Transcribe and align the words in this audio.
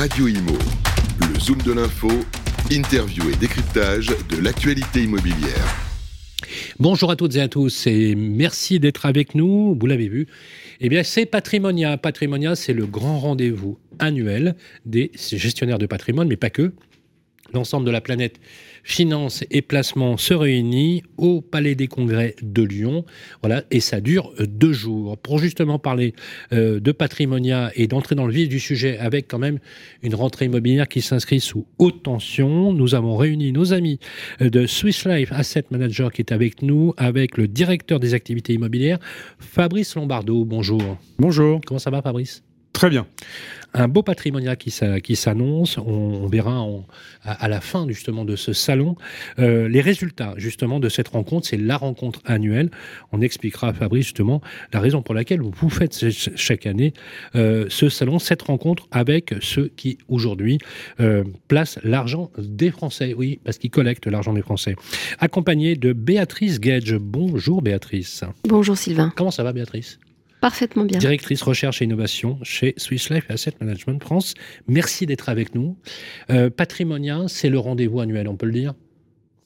Radio 0.00 0.28
Imo, 0.28 0.56
le 1.20 1.38
zoom 1.38 1.58
de 1.60 1.72
l'info, 1.72 2.08
interview 2.70 3.22
et 3.28 3.36
décryptage 3.36 4.06
de 4.30 4.42
l'actualité 4.42 5.02
immobilière. 5.02 5.76
Bonjour 6.78 7.10
à 7.10 7.16
toutes 7.16 7.36
et 7.36 7.42
à 7.42 7.48
tous 7.48 7.86
et 7.86 8.14
merci 8.14 8.80
d'être 8.80 9.04
avec 9.04 9.34
nous. 9.34 9.76
Vous 9.78 9.86
l'avez 9.86 10.08
vu, 10.08 10.26
eh 10.80 10.88
bien 10.88 11.02
c'est 11.02 11.26
Patrimonia. 11.26 11.98
Patrimonia, 11.98 12.56
c'est 12.56 12.72
le 12.72 12.86
grand 12.86 13.18
rendez-vous 13.18 13.78
annuel 13.98 14.56
des 14.86 15.10
gestionnaires 15.32 15.76
de 15.76 15.84
patrimoine, 15.84 16.28
mais 16.28 16.38
pas 16.38 16.48
que. 16.48 16.72
L'ensemble 17.52 17.86
de 17.86 17.90
la 17.90 18.00
planète 18.00 18.40
Finances 18.82 19.44
et 19.50 19.62
Placements 19.62 20.16
se 20.16 20.34
réunit 20.34 21.02
au 21.16 21.40
Palais 21.40 21.74
des 21.74 21.86
Congrès 21.86 22.34
de 22.42 22.62
Lyon. 22.62 23.04
Voilà, 23.42 23.64
et 23.70 23.80
ça 23.80 24.00
dure 24.00 24.32
deux 24.38 24.72
jours. 24.72 25.18
Pour 25.18 25.38
justement 25.38 25.78
parler 25.78 26.14
euh, 26.52 26.80
de 26.80 26.92
patrimonia 26.92 27.70
et 27.74 27.86
d'entrer 27.86 28.14
dans 28.14 28.26
le 28.26 28.32
vif 28.32 28.48
du 28.48 28.60
sujet 28.60 28.98
avec 28.98 29.28
quand 29.28 29.38
même 29.38 29.58
une 30.02 30.14
rentrée 30.14 30.46
immobilière 30.46 30.88
qui 30.88 31.02
s'inscrit 31.02 31.40
sous 31.40 31.66
haute 31.78 32.02
tension, 32.02 32.72
nous 32.72 32.94
avons 32.94 33.16
réuni 33.16 33.52
nos 33.52 33.72
amis 33.72 33.98
euh, 34.40 34.50
de 34.50 34.66
Swiss 34.66 35.06
Life 35.06 35.32
Asset 35.32 35.64
Manager 35.70 36.12
qui 36.12 36.22
est 36.22 36.32
avec 36.32 36.62
nous, 36.62 36.94
avec 36.96 37.36
le 37.36 37.48
directeur 37.48 38.00
des 38.00 38.14
activités 38.14 38.54
immobilières, 38.54 38.98
Fabrice 39.38 39.94
Lombardo. 39.94 40.44
Bonjour. 40.44 40.98
Bonjour. 41.18 41.60
Comment 41.66 41.78
ça 41.78 41.90
va, 41.90 42.02
Fabrice? 42.02 42.42
Très 42.80 42.88
bien. 42.88 43.06
Un 43.74 43.88
beau 43.88 44.02
patrimoine 44.02 44.56
qui 44.56 45.16
s'annonce. 45.16 45.76
On, 45.76 46.26
verra 46.28 46.66
à, 47.22 47.46
la 47.46 47.60
fin 47.60 47.86
justement 47.86 48.24
de 48.24 48.34
ce 48.34 48.54
salon 48.54 48.96
euh, 49.38 49.68
les 49.68 49.82
résultats 49.82 50.32
justement 50.38 50.80
de 50.80 50.88
cette 50.88 51.08
rencontre. 51.08 51.46
C'est 51.46 51.58
la 51.58 51.76
rencontre 51.76 52.20
annuelle. 52.24 52.70
On 53.12 53.20
expliquera 53.20 53.68
à 53.68 53.72
Fabrice 53.74 54.06
justement 54.06 54.40
la 54.72 54.80
raison 54.80 55.02
pour 55.02 55.14
laquelle 55.14 55.42
vous 55.42 55.68
faites 55.68 56.08
chaque 56.36 56.64
année 56.64 56.94
euh, 57.34 57.66
ce 57.68 57.90
salon, 57.90 58.18
cette 58.18 58.40
rencontre 58.40 58.88
avec 58.92 59.34
ceux 59.42 59.70
qui 59.76 59.98
aujourd'hui 60.08 60.56
euh, 61.00 61.22
placent 61.46 61.78
l'argent 61.84 62.30
des 62.38 62.70
Français. 62.70 63.12
Oui, 63.14 63.40
parce 63.44 63.58
qu'ils 63.58 63.70
collectent 63.70 64.06
l'argent 64.06 64.32
des 64.32 64.40
Français. 64.40 64.74
Accompagné 65.18 65.76
de 65.76 65.92
Béatrice 65.92 66.60
Gage. 66.60 66.94
Bonjour 66.94 67.60
Béatrice. 67.60 68.24
Bonjour 68.48 68.78
Sylvain. 68.78 69.12
Comment 69.14 69.30
ça 69.30 69.42
va 69.42 69.52
Béatrice? 69.52 69.98
Parfaitement 70.40 70.84
bien. 70.84 70.98
Directrice 70.98 71.42
recherche 71.42 71.82
et 71.82 71.84
innovation 71.84 72.38
chez 72.42 72.74
Swiss 72.76 73.10
Life 73.10 73.26
Asset 73.28 73.54
Management 73.60 74.02
France. 74.02 74.34
Merci 74.68 75.06
d'être 75.06 75.28
avec 75.28 75.54
nous. 75.54 75.76
Euh, 76.30 76.50
Patrimonia, 76.50 77.24
c'est 77.28 77.50
le 77.50 77.58
rendez-vous 77.58 78.00
annuel, 78.00 78.28
on 78.28 78.36
peut 78.36 78.46
le 78.46 78.52
dire? 78.52 78.74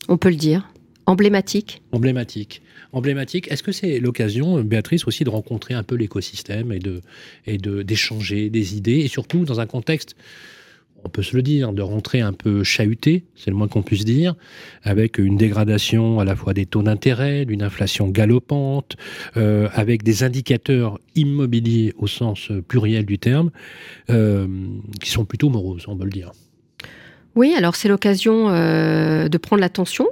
On 0.08 0.16
peut 0.16 0.30
le 0.30 0.36
dire. 0.36 0.68
Emblématique. 1.06 1.82
Emblématique. 1.92 2.62
Emblématique. 2.92 3.50
Est-ce 3.50 3.62
que 3.62 3.72
c'est 3.72 3.98
l'occasion, 3.98 4.62
Béatrice, 4.62 5.06
aussi 5.06 5.24
de 5.24 5.30
rencontrer 5.30 5.74
un 5.74 5.82
peu 5.82 5.96
l'écosystème 5.96 6.72
et 6.72 6.78
de 6.78 7.02
et 7.46 7.58
d'échanger 7.58 8.48
des 8.48 8.76
idées 8.76 9.00
et 9.00 9.08
surtout 9.08 9.44
dans 9.44 9.60
un 9.60 9.66
contexte 9.66 10.16
on 11.04 11.08
peut 11.08 11.22
se 11.22 11.36
le 11.36 11.42
dire, 11.42 11.72
de 11.72 11.82
rentrer 11.82 12.20
un 12.20 12.32
peu 12.32 12.64
chahuté, 12.64 13.24
c'est 13.36 13.50
le 13.50 13.56
moins 13.56 13.68
qu'on 13.68 13.82
puisse 13.82 14.04
dire, 14.04 14.34
avec 14.82 15.18
une 15.18 15.36
dégradation 15.36 16.18
à 16.18 16.24
la 16.24 16.34
fois 16.34 16.54
des 16.54 16.66
taux 16.66 16.82
d'intérêt, 16.82 17.44
d'une 17.44 17.62
inflation 17.62 18.08
galopante, 18.08 18.96
euh, 19.36 19.68
avec 19.74 20.02
des 20.02 20.22
indicateurs 20.22 20.98
immobiliers 21.14 21.92
au 21.98 22.06
sens 22.06 22.50
pluriel 22.66 23.04
du 23.04 23.18
terme, 23.18 23.50
euh, 24.10 24.46
qui 25.00 25.10
sont 25.10 25.24
plutôt 25.24 25.50
moroses, 25.50 25.84
on 25.88 25.96
peut 25.96 26.04
le 26.04 26.10
dire. 26.10 26.32
Oui, 27.34 27.54
alors 27.56 27.76
c'est 27.76 27.88
l'occasion 27.88 28.48
euh, 28.48 29.28
de 29.28 29.38
prendre 29.38 29.60
l'attention 29.60 30.06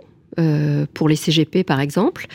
pour 0.94 1.10
les 1.10 1.16
CGP 1.16 1.62
par 1.62 1.78
exemple, 1.80 2.26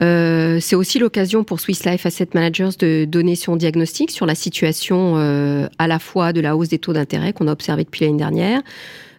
euh, 0.00 0.58
c'est 0.60 0.76
aussi 0.76 0.98
l'occasion 0.98 1.44
pour 1.44 1.60
Swiss 1.60 1.84
Life 1.84 2.06
Asset 2.06 2.28
Managers 2.34 2.70
de 2.78 3.04
donner 3.04 3.36
son 3.36 3.56
diagnostic 3.56 4.10
sur 4.10 4.26
la 4.26 4.34
situation 4.34 5.16
euh, 5.16 5.68
à 5.78 5.86
la 5.86 5.98
fois 5.98 6.32
de 6.32 6.40
la 6.40 6.56
hausse 6.56 6.68
des 6.68 6.78
taux 6.78 6.92
d'intérêt 6.92 7.32
qu'on 7.32 7.46
a 7.46 7.52
observé 7.52 7.84
depuis 7.84 8.04
l'année 8.04 8.16
dernière, 8.18 8.62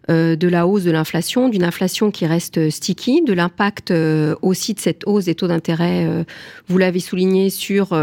euh, 0.10 0.36
de 0.36 0.48
la 0.48 0.68
hausse 0.68 0.84
de 0.84 0.92
l'inflation, 0.92 1.50
d'une 1.50 1.64
inflation 1.64 2.12
qui 2.12 2.26
reste 2.26 2.70
sticky, 2.70 3.22
de 3.22 3.34
l'impact 3.34 3.94
aussi 4.42 4.74
de 4.74 4.80
cette 4.80 5.04
hausse 5.06 5.26
des 5.26 5.36
taux 5.36 5.48
d'intérêt, 5.48 6.26
vous 6.68 6.78
l'avez 6.78 7.00
souligné, 7.00 7.50
sur 7.50 7.94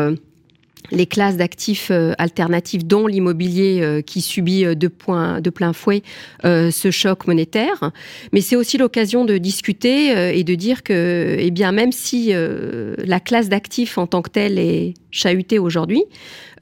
les 0.90 1.06
classes 1.06 1.36
d'actifs 1.36 1.90
euh, 1.90 2.12
alternatifs, 2.18 2.84
dont 2.84 3.06
l'immobilier 3.06 3.80
euh, 3.80 4.00
qui 4.02 4.20
subit 4.20 4.64
euh, 4.64 4.74
de, 4.74 4.90
de 5.40 5.50
plein 5.50 5.72
fouet 5.72 6.02
ce 6.42 6.90
choc 6.90 7.26
monétaire. 7.26 7.92
Mais 8.32 8.40
c'est 8.40 8.56
aussi 8.56 8.78
l'occasion 8.78 9.24
de 9.24 9.38
discuter 9.38 10.36
et 10.36 10.44
de 10.44 10.54
dire 10.54 10.82
que, 10.82 11.36
eh 11.38 11.50
bien, 11.50 11.72
même 11.72 11.92
si 11.92 12.32
la 12.32 13.20
classe 13.20 13.48
d'actifs 13.48 13.98
en 13.98 14.06
tant 14.06 14.22
que 14.22 14.30
telle 14.30 14.58
est 14.58 14.94
chahutée 15.10 15.58
aujourd'hui, 15.58 16.02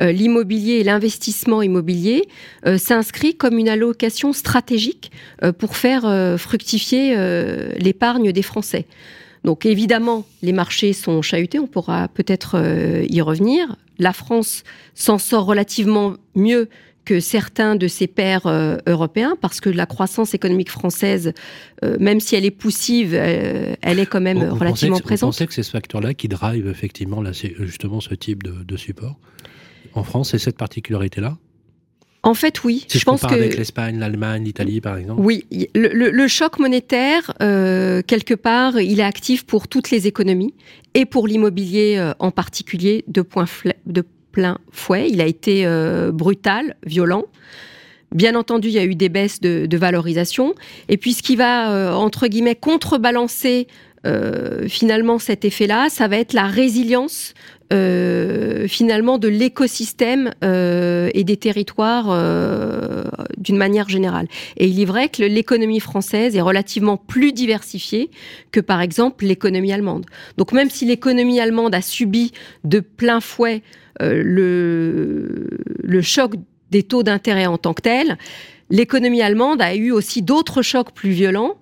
l'immobilier 0.00 0.74
et 0.74 0.84
l'investissement 0.84 1.62
immobilier 1.62 2.28
s'inscrit 2.76 3.34
comme 3.34 3.58
une 3.58 3.68
allocation 3.68 4.32
stratégique 4.32 5.10
pour 5.58 5.76
faire 5.76 6.36
fructifier 6.38 7.16
l'épargne 7.78 8.32
des 8.32 8.42
Français. 8.42 8.86
Donc 9.44 9.66
évidemment, 9.66 10.24
les 10.42 10.52
marchés 10.52 10.92
sont 10.92 11.22
chahutés, 11.22 11.58
on 11.58 11.66
pourra 11.68 12.08
peut-être 12.08 12.60
y 13.08 13.20
revenir 13.20 13.76
la 13.98 14.12
France 14.12 14.62
s'en 14.94 15.18
sort 15.18 15.44
relativement 15.44 16.14
mieux 16.34 16.68
que 17.08 17.20
certains 17.20 17.74
de 17.74 17.88
ses 17.88 18.06
pairs 18.06 18.46
euh, 18.46 18.76
européens, 18.86 19.34
parce 19.40 19.62
que 19.62 19.70
la 19.70 19.86
croissance 19.86 20.34
économique 20.34 20.70
française, 20.70 21.32
euh, 21.82 21.96
même 21.98 22.20
si 22.20 22.36
elle 22.36 22.44
est 22.44 22.50
poussive, 22.50 23.14
euh, 23.14 23.74
elle 23.80 23.98
est 23.98 24.04
quand 24.04 24.20
même 24.20 24.42
relativement 24.42 24.98
présente. 24.98 25.28
Vous 25.28 25.32
pensez 25.32 25.46
que 25.46 25.54
c'est 25.54 25.62
ce 25.62 25.70
facteur-là 25.70 26.12
qui 26.12 26.28
drive 26.28 26.68
effectivement 26.68 27.24
justement 27.60 28.00
ce 28.00 28.14
type 28.14 28.42
de, 28.42 28.76
support 28.76 29.18
En 29.94 30.02
France, 30.02 30.32
c'est 30.32 30.38
cette 30.38 30.58
particularité-là? 30.58 31.38
En 32.28 32.34
fait, 32.34 32.62
oui. 32.64 32.84
Si 32.88 32.98
je, 32.98 33.04
pense 33.04 33.22
que 33.22 33.32
avec 33.32 33.56
l'Espagne, 33.56 33.98
l'Allemagne, 33.98 34.44
l'Italie, 34.44 34.80
par 34.80 34.96
exemple. 34.96 35.20
Oui, 35.20 35.46
le, 35.74 36.28
choc 36.28 36.58
monétaire, 36.58 37.32
quelque 37.38 38.34
part, 38.34 38.78
il 38.80 39.00
est 39.00 39.04
actif 39.04 39.44
pour 39.44 39.66
toutes 39.66 39.90
les 39.90 40.06
économies 40.06 40.54
et 40.94 41.04
pour 41.04 41.28
l'immobilier 41.28 41.96
euh, 41.98 42.12
en 42.18 42.30
particulier 42.30 43.04
de, 43.06 43.24
de, 43.86 44.04
plein 44.32 44.58
fouet. 44.72 45.08
Il 45.08 45.20
a 45.20 45.26
été 45.26 45.64
euh, 45.64 46.10
brutal, 46.12 46.76
violent. 46.84 47.24
Bien 48.14 48.34
entendu, 48.34 48.68
il 48.68 48.74
y 48.74 48.78
a 48.78 48.84
eu 48.84 48.94
des 48.94 49.08
baisses 49.08 49.40
de, 49.40 49.76
valorisation. 49.76 50.54
Et 50.88 50.96
puis, 50.96 51.12
ce 51.12 51.22
qui 51.22 51.36
va, 51.36 51.72
euh, 51.72 51.92
entre 51.92 52.26
guillemets, 52.26 52.56
contrebalancer 52.56 53.66
finalement 54.68 55.18
cet 55.18 55.44
effet-là, 55.44 55.90
ça 55.90 56.08
va 56.08 56.16
être 56.16 56.32
la 56.32 56.46
résilience 56.46 57.34
euh, 57.34 57.57
finalement 58.68 59.18
de 59.18 59.28
l'écosystème 59.28 60.32
euh, 60.44 61.10
et 61.14 61.24
des 61.24 61.36
territoires 61.36 62.06
euh, 62.10 63.04
d'une 63.36 63.56
manière 63.56 63.88
générale. 63.88 64.28
Et 64.56 64.68
il 64.68 64.80
est 64.80 64.84
vrai 64.84 65.08
que 65.08 65.22
l'économie 65.22 65.80
française 65.80 66.36
est 66.36 66.40
relativement 66.40 66.96
plus 66.96 67.32
diversifiée 67.32 68.10
que 68.52 68.60
par 68.60 68.80
exemple 68.80 69.24
l'économie 69.24 69.72
allemande. 69.72 70.06
Donc 70.36 70.52
même 70.52 70.70
si 70.70 70.84
l'économie 70.84 71.40
allemande 71.40 71.74
a 71.74 71.82
subi 71.82 72.32
de 72.64 72.80
plein 72.80 73.20
fouet 73.20 73.62
le, 74.00 75.48
le 75.82 76.02
choc 76.02 76.34
des 76.70 76.84
taux 76.84 77.02
d'intérêt 77.02 77.46
en 77.46 77.58
tant 77.58 77.74
que 77.74 77.82
tel, 77.82 78.16
l'économie 78.70 79.22
allemande 79.22 79.60
a 79.60 79.74
eu 79.74 79.90
aussi 79.90 80.22
d'autres 80.22 80.62
chocs 80.62 80.92
plus 80.92 81.10
violents. 81.10 81.56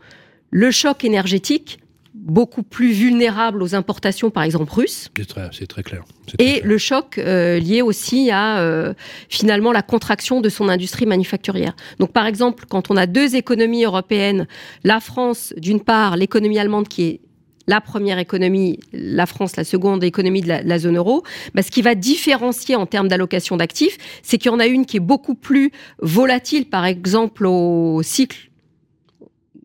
Le 0.50 0.70
choc 0.70 1.04
énergétique, 1.04 1.78
beaucoup 2.16 2.62
plus 2.62 2.92
vulnérable 2.92 3.62
aux 3.62 3.74
importations, 3.74 4.30
par 4.30 4.42
exemple 4.42 4.72
russes. 4.72 5.10
C'est 5.52 5.66
très, 5.66 5.82
clair. 5.82 6.04
Et 6.38 6.60
le 6.62 6.78
choc 6.78 7.18
euh, 7.18 7.58
lié 7.58 7.82
aussi 7.82 8.30
à 8.30 8.58
euh, 8.58 8.94
finalement 9.28 9.72
la 9.72 9.82
contraction 9.82 10.40
de 10.40 10.48
son 10.48 10.68
industrie 10.68 11.06
manufacturière. 11.06 11.76
Donc 12.00 12.12
par 12.12 12.26
exemple, 12.26 12.64
quand 12.68 12.90
on 12.90 12.96
a 12.96 13.06
deux 13.06 13.36
économies 13.36 13.84
européennes, 13.84 14.48
la 14.82 15.00
France 15.00 15.52
d'une 15.56 15.80
part, 15.80 16.16
l'économie 16.16 16.58
allemande 16.58 16.88
qui 16.88 17.02
est 17.04 17.20
la 17.68 17.80
première 17.80 18.18
économie, 18.18 18.78
la 18.92 19.26
France, 19.26 19.56
la 19.56 19.64
seconde 19.64 20.04
économie 20.04 20.40
de 20.40 20.48
la, 20.48 20.78
zone 20.78 20.96
euro, 20.96 21.24
bah, 21.54 21.62
ce 21.62 21.70
qui 21.70 21.82
va 21.82 21.94
différencier 21.94 22.76
en 22.76 22.86
termes 22.86 23.08
d'allocation 23.08 23.56
d'actifs, 23.56 23.98
c'est 24.22 24.38
qu'il 24.38 24.50
y 24.50 24.54
en 24.54 24.60
a 24.60 24.66
une 24.66 24.86
qui 24.86 24.98
est 24.98 25.00
beaucoup 25.00 25.34
plus 25.34 25.72
volatile, 26.00 26.66
par 26.68 26.84
exemple, 26.84 27.44
au 27.44 28.02
cycle 28.02 28.50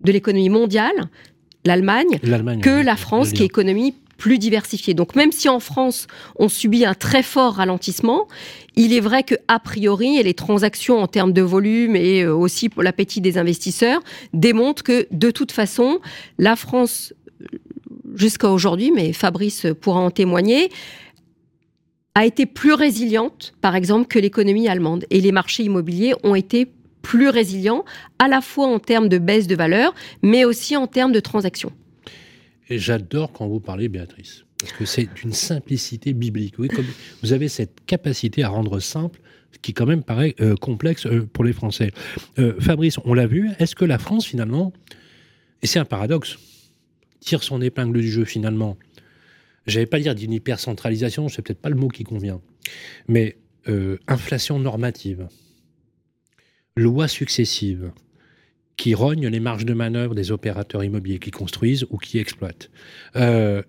de 0.03 0.11
l'économie 0.11 0.49
mondiale, 0.49 1.09
l'Allemagne 1.65 2.19
que 2.61 2.83
la 2.83 2.95
France, 2.95 3.31
qui 3.31 3.43
est 3.43 3.45
économie 3.45 3.95
plus 4.17 4.37
diversifiée. 4.37 4.93
Donc 4.93 5.15
même 5.15 5.31
si 5.31 5.49
en 5.49 5.59
France 5.59 6.05
on 6.35 6.47
subit 6.47 6.85
un 6.85 6.93
très 6.93 7.23
fort 7.23 7.55
ralentissement, 7.55 8.27
il 8.75 8.93
est 8.93 8.99
vrai 8.99 9.23
que 9.23 9.33
a 9.47 9.59
priori 9.59 10.17
et 10.17 10.23
les 10.23 10.35
transactions 10.35 10.99
en 10.99 11.07
termes 11.07 11.33
de 11.33 11.41
volume 11.41 11.95
et 11.95 12.21
euh, 12.21 12.35
aussi 12.35 12.69
pour 12.69 12.83
l'appétit 12.83 13.19
des 13.19 13.39
investisseurs 13.39 13.99
démontrent 14.33 14.83
que 14.83 15.07
de 15.09 15.31
toute 15.31 15.51
façon 15.51 15.99
la 16.37 16.55
France 16.55 17.13
jusqu'à 18.15 18.49
aujourd'hui, 18.49 18.91
mais 18.91 19.13
Fabrice 19.13 19.67
pourra 19.81 20.01
en 20.01 20.11
témoigner, 20.11 20.69
a 22.15 22.25
été 22.25 22.45
plus 22.45 22.73
résiliente, 22.73 23.53
par 23.61 23.75
exemple, 23.75 24.07
que 24.07 24.19
l'économie 24.19 24.67
allemande. 24.67 25.05
Et 25.09 25.21
les 25.21 25.31
marchés 25.31 25.63
immobiliers 25.63 26.13
ont 26.23 26.35
été 26.35 26.67
plus 27.01 27.29
résilient, 27.29 27.85
à 28.19 28.27
la 28.27 28.41
fois 28.41 28.67
en 28.67 28.79
termes 28.79 29.09
de 29.09 29.17
baisse 29.17 29.47
de 29.47 29.55
valeur, 29.55 29.93
mais 30.21 30.45
aussi 30.45 30.75
en 30.77 30.87
termes 30.87 31.11
de 31.11 31.19
transactions. 31.19 31.71
Et 32.69 32.77
j'adore 32.77 33.31
quand 33.33 33.47
vous 33.47 33.59
parlez, 33.59 33.89
Béatrice, 33.89 34.45
parce 34.59 34.71
que 34.73 34.85
c'est 34.85 35.13
d'une 35.13 35.33
simplicité 35.33 36.13
biblique. 36.13 36.55
Vous 37.21 37.33
avez 37.33 37.47
cette 37.47 37.85
capacité 37.85 38.43
à 38.43 38.49
rendre 38.49 38.79
simple 38.79 39.19
ce 39.51 39.59
qui 39.59 39.73
quand 39.73 39.85
même 39.85 40.03
paraît 40.03 40.35
euh, 40.39 40.55
complexe 40.55 41.05
euh, 41.05 41.27
pour 41.31 41.43
les 41.43 41.53
Français. 41.53 41.91
Euh, 42.39 42.59
Fabrice, 42.59 42.97
on 43.05 43.13
l'a 43.13 43.27
vu, 43.27 43.49
est-ce 43.59 43.75
que 43.75 43.85
la 43.85 43.97
France 43.97 44.25
finalement, 44.25 44.73
et 45.61 45.67
c'est 45.67 45.79
un 45.79 45.85
paradoxe, 45.85 46.37
tire 47.19 47.43
son 47.43 47.61
épingle 47.61 47.99
du 47.99 48.09
jeu 48.09 48.25
finalement? 48.25 48.77
J'allais 49.67 49.85
pas 49.85 49.99
dire 49.99 50.15
d'une 50.15 50.33
hypercentralisation, 50.33 51.29
c'est 51.29 51.41
peut-être 51.41 51.61
pas 51.61 51.69
le 51.69 51.75
mot 51.75 51.87
qui 51.87 52.03
convient, 52.03 52.41
mais 53.07 53.37
inflation 54.07 54.57
normative, 54.57 55.27
lois 56.75 57.07
successives, 57.07 57.91
qui 58.77 58.95
rognent 58.95 59.27
les 59.27 59.39
marges 59.39 59.65
de 59.65 59.73
manœuvre 59.73 60.15
des 60.15 60.31
opérateurs 60.31 60.83
immobiliers 60.83 61.19
qui 61.19 61.31
construisent 61.31 61.85
ou 61.91 61.97
qui 61.97 62.17
exploitent. 62.17 62.71
Euh, 63.15 63.61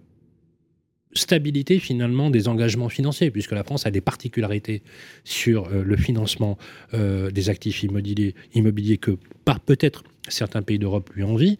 stabilité 1.12 1.78
finalement 1.78 2.30
des 2.30 2.48
engagements 2.48 2.88
financiers, 2.88 3.30
puisque 3.30 3.52
la 3.52 3.64
France 3.64 3.84
a 3.86 3.90
des 3.90 4.00
particularités 4.00 4.82
sur 5.24 5.68
euh, 5.68 5.82
le 5.84 5.96
financement 5.96 6.56
euh, 6.94 7.30
des 7.30 7.50
actifs 7.50 7.82
immobiliers, 7.82 8.96
que 8.96 9.18
peut-être 9.66 10.04
certains 10.28 10.62
pays 10.62 10.78
d'Europe 10.78 11.10
lui 11.14 11.24
envient. 11.24 11.58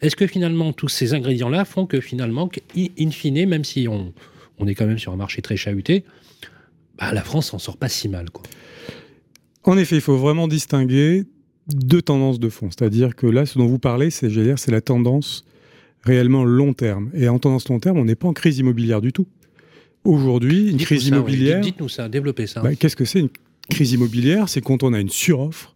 Est-ce 0.00 0.16
que 0.16 0.26
finalement 0.26 0.72
tous 0.72 0.88
ces 0.88 1.12
ingrédients-là 1.12 1.66
font 1.66 1.84
que 1.84 2.00
finalement, 2.00 2.48
in 2.76 3.10
fine, 3.10 3.46
même 3.46 3.64
si 3.64 3.86
on, 3.88 4.14
on, 4.58 4.66
est 4.66 4.74
quand 4.74 4.86
même 4.86 4.98
sur 4.98 5.12
un 5.12 5.16
marché 5.16 5.42
très 5.42 5.56
chahuté, 5.56 6.04
bah, 6.96 7.12
la 7.12 7.22
France 7.22 7.48
s'en 7.48 7.58
sort 7.58 7.76
pas 7.76 7.88
si 7.88 8.08
mal. 8.08 8.30
Quoi? 8.30 8.44
En 9.64 9.78
effet, 9.78 9.96
il 9.96 10.02
faut 10.02 10.16
vraiment 10.16 10.46
distinguer 10.46 11.24
deux 11.68 12.02
tendances 12.02 12.38
de 12.38 12.48
fond. 12.48 12.68
C'est-à-dire 12.70 13.16
que 13.16 13.26
là, 13.26 13.46
ce 13.46 13.58
dont 13.58 13.66
vous 13.66 13.78
parlez, 13.78 14.10
c'est, 14.10 14.28
c'est 14.56 14.70
la 14.70 14.80
tendance 14.80 15.44
réellement 16.02 16.44
long 16.44 16.74
terme. 16.74 17.10
Et 17.14 17.28
en 17.28 17.38
tendance 17.38 17.68
long 17.68 17.80
terme, 17.80 17.98
on 17.98 18.04
n'est 18.04 18.14
pas 18.14 18.28
en 18.28 18.34
crise 18.34 18.58
immobilière 18.58 19.00
du 19.00 19.12
tout. 19.12 19.26
Aujourd'hui, 20.04 20.70
une 20.70 20.76
crise 20.76 21.06
immobilière. 21.06 21.62
Dites-nous 21.62 21.88
ça, 21.88 22.08
développez 22.10 22.46
ça. 22.46 22.60
Bah, 22.60 22.74
qu'est-ce 22.74 22.96
que 22.96 23.06
c'est 23.06 23.20
une 23.20 23.30
crise 23.70 23.92
immobilière? 23.92 24.50
C'est 24.50 24.60
quand 24.60 24.82
on 24.82 24.92
a 24.92 25.00
une 25.00 25.08
suroffre 25.08 25.73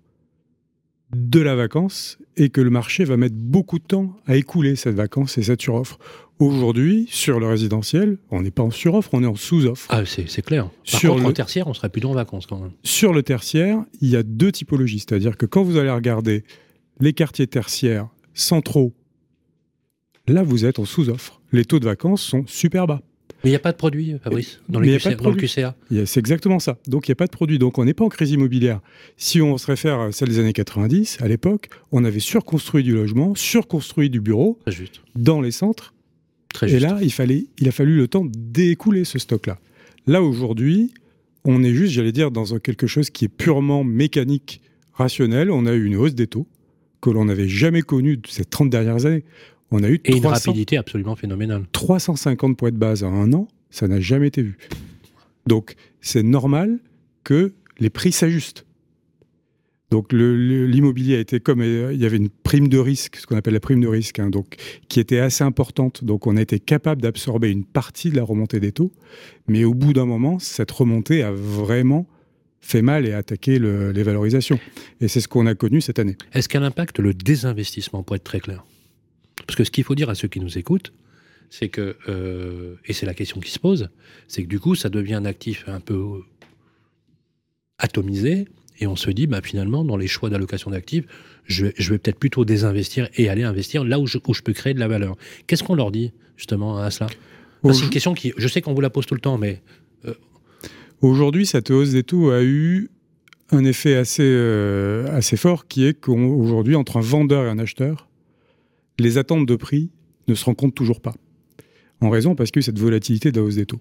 de 1.15 1.41
la 1.41 1.55
vacance 1.55 2.19
et 2.37 2.51
que 2.51 2.61
le 2.61 2.71
marché 2.71 3.05
va 3.05 3.17
mettre 3.17 3.37
beaucoup 3.37 3.79
de 3.79 3.85
temps 3.85 4.17
à 4.27 4.37
écouler 4.37 4.77
cette 4.77 4.95
vacance 4.95 5.39
et 5.39 5.43
cette 5.43 5.63
suroffre. 5.63 5.99
Aujourd'hui, 6.39 7.09
sur 7.11 7.41
le 7.41 7.49
résidentiel, 7.49 8.19
on 8.31 8.43
n'est 8.43 8.53
pas 8.53 8.63
en 8.63 8.71
suroffre, 8.71 9.11
on 9.13 9.25
est 9.25 9.27
en 9.27 9.35
sous-offre. 9.35 9.87
Ah, 9.89 10.05
c'est 10.05 10.43
clair. 10.43 10.69
Par 10.69 11.01
sur 11.01 11.15
contre, 11.15 11.27
le 11.27 11.33
tertiaire, 11.33 11.67
on 11.67 11.75
serait 11.75 11.89
plutôt 11.89 12.11
en 12.11 12.15
vacances 12.15 12.47
quand 12.47 12.61
même. 12.61 12.71
Sur 12.85 13.13
le 13.13 13.25
tertiaire, 13.25 13.85
il 14.01 14.11
y 14.11 14.17
a 14.17 14.23
deux 14.23 14.53
typologies. 14.53 15.01
C'est-à-dire 15.01 15.37
que 15.37 15.47
quand 15.47 15.65
vous 15.65 15.79
allez 15.79 15.91
regarder 15.91 16.45
les 17.01 17.13
quartiers 17.13 17.49
tertiaires 17.49 18.09
centraux, 18.35 18.95
là, 20.29 20.45
vous 20.45 20.65
êtes 20.65 20.79
en 20.79 20.85
sous-offre. 20.85 21.41
Les 21.51 21.65
taux 21.65 21.81
de 21.81 21.87
vacances 21.87 22.23
sont 22.23 22.45
super 22.47 22.87
bas. 22.87 23.03
Mais 23.45 23.51
il 23.51 23.53
n'y 23.53 23.57
a 23.57 23.61
pas 23.61 23.73
de 23.73 23.77
produit, 23.77 24.17
Fabrice, 24.23 24.61
dans, 24.69 24.81
les 24.81 24.99
QC, 24.99 25.15
dans 25.17 25.31
le 25.31 25.37
QCA. 25.37 25.77
C'est 26.07 26.19
exactement 26.19 26.59
ça. 26.59 26.79
Donc 26.89 27.07
il 27.07 27.11
n'y 27.11 27.13
a 27.13 27.17
pas 27.17 27.27
de 27.27 27.31
produit. 27.31 27.59
Donc 27.59 27.79
on 27.79 27.85
n'est 27.85 27.95
pas 27.95 28.05
en 28.05 28.09
crise 28.09 28.33
immobilière. 28.33 28.81
Si 29.17 29.41
on 29.41 29.57
se 29.59 29.67
réfère 29.67 30.01
à 30.01 30.13
celle 30.13 30.29
des 30.29 30.39
années 30.39 30.53
90, 30.53 31.19
à 31.21 31.29
l'époque, 31.29 31.69
on 31.93 32.05
avait 32.05 32.21
surconstruit 32.21 32.83
du 32.83 32.95
logement, 32.95 33.35
surconstruit 33.35 34.11
du 34.11 34.21
bureau 34.21 34.59
dans 35.15 35.41
les 35.41 35.53
centres 35.53 35.95
et 36.67 36.81
là, 36.81 36.99
il, 37.03 37.13
fallait, 37.13 37.47
il 37.59 37.69
a 37.69 37.73
fallu 37.73 37.97
le 37.97 38.09
temps 38.09 38.25
d'écouler 38.27 39.05
ce 39.05 39.19
stock-là. 39.19 39.59
Là, 40.07 40.23
aujourd'hui, 40.23 40.93
on 41.45 41.63
est 41.63 41.75
juste, 41.75 41.93
j'allais 41.93 42.13
dire, 42.13 42.31
dans 42.31 42.45
quelque 42.59 42.87
chose 42.87 43.11
qui 43.11 43.27
est 43.27 43.29
purement 43.29 43.85
mécanique, 43.85 44.61
rationnel. 44.93 45.51
On 45.51 45.67
a 45.67 45.75
eu 45.75 45.85
une 45.85 45.97
hausse 45.97 46.15
des 46.15 46.27
taux 46.27 46.47
que 47.01 47.11
l'on 47.11 47.27
n'avait 47.27 47.49
jamais 47.49 47.83
connue 47.83 48.21
ces 48.29 48.45
30 48.45 48.71
dernières 48.71 49.07
années. 49.07 49.25
On 49.71 49.83
a 49.83 49.89
eu 49.89 50.01
et 50.05 50.17
une 50.17 50.27
rapidité 50.27 50.77
absolument 50.77 51.17
phénoménale. 51.17 51.65
350 51.73 52.57
points 52.57 52.71
de 52.71 52.77
base 52.77 53.05
en 53.05 53.13
un 53.13 53.33
an, 53.33 53.49
ça 53.71 53.87
n'a 53.89 54.01
jamais 54.01 54.29
été 54.29 54.43
vu. 54.43 54.57
Donc, 55.47 55.75
c'est 56.01 56.23
normal 56.23 56.79
que 57.25 57.53
les 57.79 57.91
prix 57.91 58.13
s'ajustent. 58.13 58.65
Donc 59.91 60.13
l'immobilier 60.13 61.17
a 61.17 61.21
été 61.21 61.41
comme 61.41 61.63
euh, 61.63 61.95
il 61.95 62.01
y 62.01 62.05
avait 62.05 62.19
une 62.19 62.29
prime 62.29 62.69
de 62.69 62.79
risque, 62.79 63.17
ce 63.17 63.27
qu'on 63.27 63.37
appelle 63.37 63.55
la 63.55 63.61
prime 63.61 63.81
de 63.81 63.89
risque, 63.89 64.19
hein, 64.19 64.29
donc 64.29 64.57
qui 64.89 65.01
était 65.01 65.19
assez 65.19 65.45
importante. 65.45 66.05
Donc 66.05 66.27
on 66.27 66.37
a 66.37 66.43
été 66.43 66.61
capable 66.61 67.01
d'absorber 67.01 67.51
une 67.51 67.65
partie 67.65 68.11
de 68.11 68.17
la 68.17 68.23
remontée 68.23 68.61
des 68.61 68.73
taux, 68.73 68.93
mais 69.47 69.65
au 69.65 69.73
bout 69.73 69.95
d'un 69.95 70.05
moment, 70.05 70.39
cette 70.39 70.71
remontée 70.71 71.23
a 71.23 71.33
vraiment 71.33 72.07
fait 72.61 72.83
mal 72.83 73.07
et 73.07 73.13
attaqué 73.13 73.59
les 73.59 74.03
valorisations. 74.03 74.59
Et 75.01 75.09
c'est 75.09 75.21
ce 75.21 75.29
qu'on 75.29 75.47
a 75.47 75.55
connu 75.55 75.81
cette 75.81 75.99
année. 75.99 76.17
Est-ce 76.35 76.49
qu'elle 76.49 76.65
impacte 76.65 76.99
le 76.99 77.15
désinvestissement, 77.15 78.03
pour 78.03 78.17
être 78.17 78.25
très 78.25 78.41
clair? 78.41 78.65
Parce 79.47 79.57
que 79.57 79.65
ce 79.65 79.71
qu'il 79.71 79.85
faut 79.85 79.95
dire 79.95 80.11
à 80.11 80.15
ceux 80.15 80.29
qui 80.29 80.41
nous 80.41 80.59
écoutent, 80.59 80.93
c'est 81.51 81.69
que, 81.69 81.97
euh, 82.09 82.75
et 82.85 82.93
c'est 82.93 83.07
la 83.07 83.15
question 83.15 83.41
qui 83.41 83.51
se 83.51 83.59
pose, 83.59 83.89
c'est 84.27 84.43
que 84.43 84.49
du 84.49 84.61
coup, 84.61 84.75
ça 84.75 84.89
devient 84.89 85.15
un 85.15 85.25
actif 85.25 85.65
un 85.67 85.81
peu 85.81 86.23
atomisé, 87.79 88.47
et 88.81 88.87
on 88.87 88.97
se 88.97 89.11
dit, 89.11 89.27
bah, 89.27 89.41
finalement, 89.43 89.85
dans 89.85 89.97
les 89.97 90.07
choix 90.07 90.31
d'allocation 90.31 90.71
d'actifs, 90.71 91.05
je, 91.47 91.65
vais 91.65 91.99
peut-être 91.99 92.19
plutôt 92.19 92.45
désinvestir 92.45 93.09
et 93.17 93.29
aller 93.29 93.43
investir 93.43 93.85
là 93.85 93.99
où 93.99 94.07
je, 94.07 94.19
peux 94.19 94.53
créer 94.53 94.75
de 94.75 94.81
la 94.81 94.89
valeur. 94.89 95.17
Qu'est-ce 95.47 95.65
qu'on 95.65 95.75
leur 95.75 95.91
dit, 95.91 96.13
justement, 96.37 96.79
à 96.79 96.91
cela? 96.91 97.09
C'est 97.65 97.83
une 97.83 97.91
question 97.91 98.15
qui, 98.15 98.33
je 98.37 98.47
sais 98.47 98.61
qu'on 98.61 98.75
vous 98.75 98.81
la 98.81 98.91
pose 98.91 99.07
tout 99.07 99.15
le 99.15 99.21
temps, 99.21 99.39
mais... 99.39 99.63
Euh, 100.05 100.15
Aujourd'hui, 101.01 101.47
cette 101.47 101.71
hausse 101.71 101.91
des 101.91 102.03
taux 102.03 102.31
a 102.31 102.43
eu 102.43 102.91
un 103.51 103.65
effet 103.65 103.97
assez, 103.97 104.23
euh, 104.25 105.09
assez 105.17 105.37
fort, 105.37 105.67
qui 105.67 105.87
est 105.87 105.95
qu'aujourd'hui, 105.95 106.77
entre 106.77 106.99
un 106.99 107.01
vendeur 107.01 107.47
et 107.47 107.49
un 107.49 107.59
acheteur, 107.59 108.08
les 108.99 109.19
attentes 109.19 109.47
de 109.47 109.57
prix 109.57 109.91
ne 110.29 110.35
se 110.35 110.45
rencontrent 110.45 110.75
toujours 110.75 111.01
pas. 111.01 111.15
En 112.01 112.11
raison 112.11 112.35
parce 112.35 112.51
que 112.51 112.61
cette 112.61 112.79
volatilité 112.79 113.33
de 113.33 113.41
la 113.41 113.47
hausse 113.47 113.57
des 113.57 113.67
taux. 113.67 113.81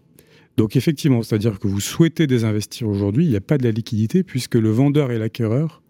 Donc 0.58 0.75
effectivement, 0.75 1.22
c'est-à-dire 1.22 1.60
que 1.60 1.68
vous 1.68 1.80
souhaitez 1.80 2.25
désinvestir 2.25 2.88
aujourd'hui, 2.88 3.25
il 3.25 3.30
n'y 3.30 3.36
a 3.36 3.42
pas 3.42 3.58
de 3.58 3.64
la 3.64 3.72
liquidité 3.72 4.24
puisque 4.24 4.56
le 4.56 4.69
vendeur 4.69 5.12
et 5.12 5.19
l'acquéreur 5.19 5.84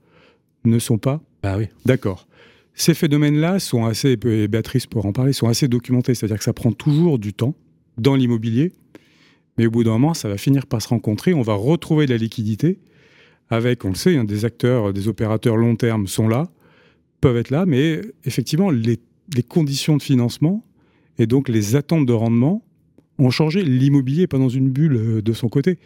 ne 0.65 0.77
sont 0.79 0.97
pas 0.97 1.21
bah 1.41 1.55
oui. 1.57 1.67
d'accord. 1.85 2.27
Ces 2.73 2.93
phénomènes-là 2.93 3.59
sont 3.59 3.85
assez, 3.85 4.17
et 4.23 4.47
Béatrice 4.47 4.85
pour 4.85 5.05
en 5.05 5.13
parler, 5.13 5.33
sont 5.33 5.47
assez 5.47 5.67
documentés, 5.67 6.13
c'est-à-dire 6.13 6.37
que 6.37 6.43
ça 6.43 6.53
prend 6.53 6.71
toujours 6.71 7.17
du 7.17 7.33
temps 7.33 7.55
dans 7.97 8.15
l'immobilier, 8.15 8.71
mais 9.57 9.65
au 9.65 9.71
bout 9.71 9.83
d'un 9.83 9.93
moment, 9.93 10.13
ça 10.13 10.29
va 10.29 10.37
finir 10.37 10.67
par 10.67 10.81
se 10.81 10.89
rencontrer, 10.89 11.33
on 11.33 11.41
va 11.41 11.55
retrouver 11.55 12.05
de 12.05 12.11
la 12.11 12.17
liquidité 12.17 12.77
avec, 13.49 13.83
on 13.83 13.89
le 13.89 13.95
sait, 13.95 14.15
hein, 14.17 14.25
des 14.25 14.45
acteurs, 14.45 14.93
des 14.93 15.07
opérateurs 15.07 15.57
long 15.57 15.75
terme 15.75 16.05
sont 16.05 16.27
là, 16.27 16.51
peuvent 17.19 17.37
être 17.37 17.49
là, 17.49 17.65
mais 17.65 18.01
effectivement, 18.25 18.69
les 18.69 18.99
conditions 19.43 19.97
de 19.97 20.01
financement 20.01 20.63
et 21.17 21.27
donc 21.27 21.49
les 21.49 21.75
attentes 21.75 22.05
de 22.05 22.13
rendement 22.13 22.63
ont 23.19 23.29
changé. 23.29 23.63
L'immobilier 23.63 24.27
pas 24.27 24.37
dans 24.37 24.49
une 24.49 24.69
bulle 24.69 24.95
euh, 24.95 25.21
de 25.21 25.33
son 25.33 25.49
côté. 25.49 25.79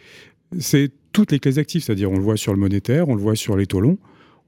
C'est 0.58 0.90
toutes 1.12 1.32
les 1.32 1.38
classes 1.38 1.58
actives, 1.58 1.82
c'est-à-dire 1.82 2.10
on 2.10 2.16
le 2.16 2.22
voit 2.22 2.36
sur 2.36 2.52
le 2.52 2.58
monétaire, 2.58 3.08
on 3.08 3.14
le 3.14 3.20
voit 3.20 3.36
sur 3.36 3.56
les 3.56 3.66
taux 3.66 3.80
longs, 3.80 3.98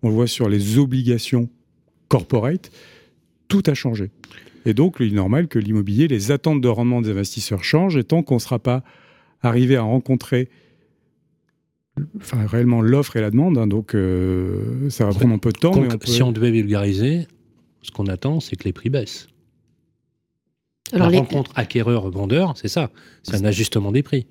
on 0.02 0.08
le 0.08 0.14
voit 0.14 0.26
sur 0.26 0.48
les 0.48 0.78
obligations 0.78 1.48
corporate. 2.08 2.70
Tout 3.48 3.62
a 3.66 3.74
changé. 3.74 4.10
Et 4.66 4.74
donc, 4.74 4.96
il 5.00 5.12
est 5.12 5.16
normal 5.16 5.48
que 5.48 5.58
l'immobilier, 5.58 6.08
les 6.08 6.30
attentes 6.30 6.60
de 6.60 6.68
rendement 6.68 7.02
des 7.02 7.10
investisseurs 7.10 7.64
changent, 7.64 7.96
et 7.96 8.04
tant 8.04 8.22
qu'on 8.22 8.36
ne 8.36 8.40
sera 8.40 8.58
pas 8.58 8.82
arrivé 9.42 9.76
à 9.76 9.82
rencontrer 9.82 10.48
enfin, 12.16 12.46
réellement 12.46 12.80
l'offre 12.80 13.16
et 13.16 13.20
la 13.20 13.30
demande, 13.30 13.58
hein, 13.58 13.66
donc 13.66 13.94
euh, 13.94 14.88
ça 14.90 15.04
va 15.04 15.12
prendre 15.12 15.34
un 15.34 15.38
peu 15.38 15.52
de 15.52 15.58
temps. 15.58 15.74
Si 16.04 16.22
on 16.22 16.32
devait 16.32 16.50
vulgariser, 16.50 17.26
ce 17.84 17.90
qu'on 17.90 18.06
attend, 18.06 18.40
c'est 18.40 18.56
que 18.56 18.64
les 18.64 18.72
prix 18.72 18.90
baissent. 18.90 19.28
Alors, 20.92 21.10
la 21.10 21.18
rencontre 21.18 21.50
acquéreur-vendeur, 21.54 22.54
c'est 22.56 22.68
ça, 22.68 22.90
c'est 23.22 23.36
un 23.36 23.44
ajustement 23.44 23.90
des 23.90 24.02
prix. 24.02 24.26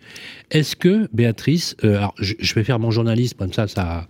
Est-ce 0.52 0.76
que, 0.76 1.10
Béatrice, 1.12 1.76
euh, 1.84 1.98
alors 1.98 2.14
je, 2.20 2.54
vais 2.54 2.64
faire 2.64 2.80
mon 2.80 2.92
journalisme, 2.92 3.38
comme 3.38 3.54
ça, 3.54 3.68
ça, 3.68 4.08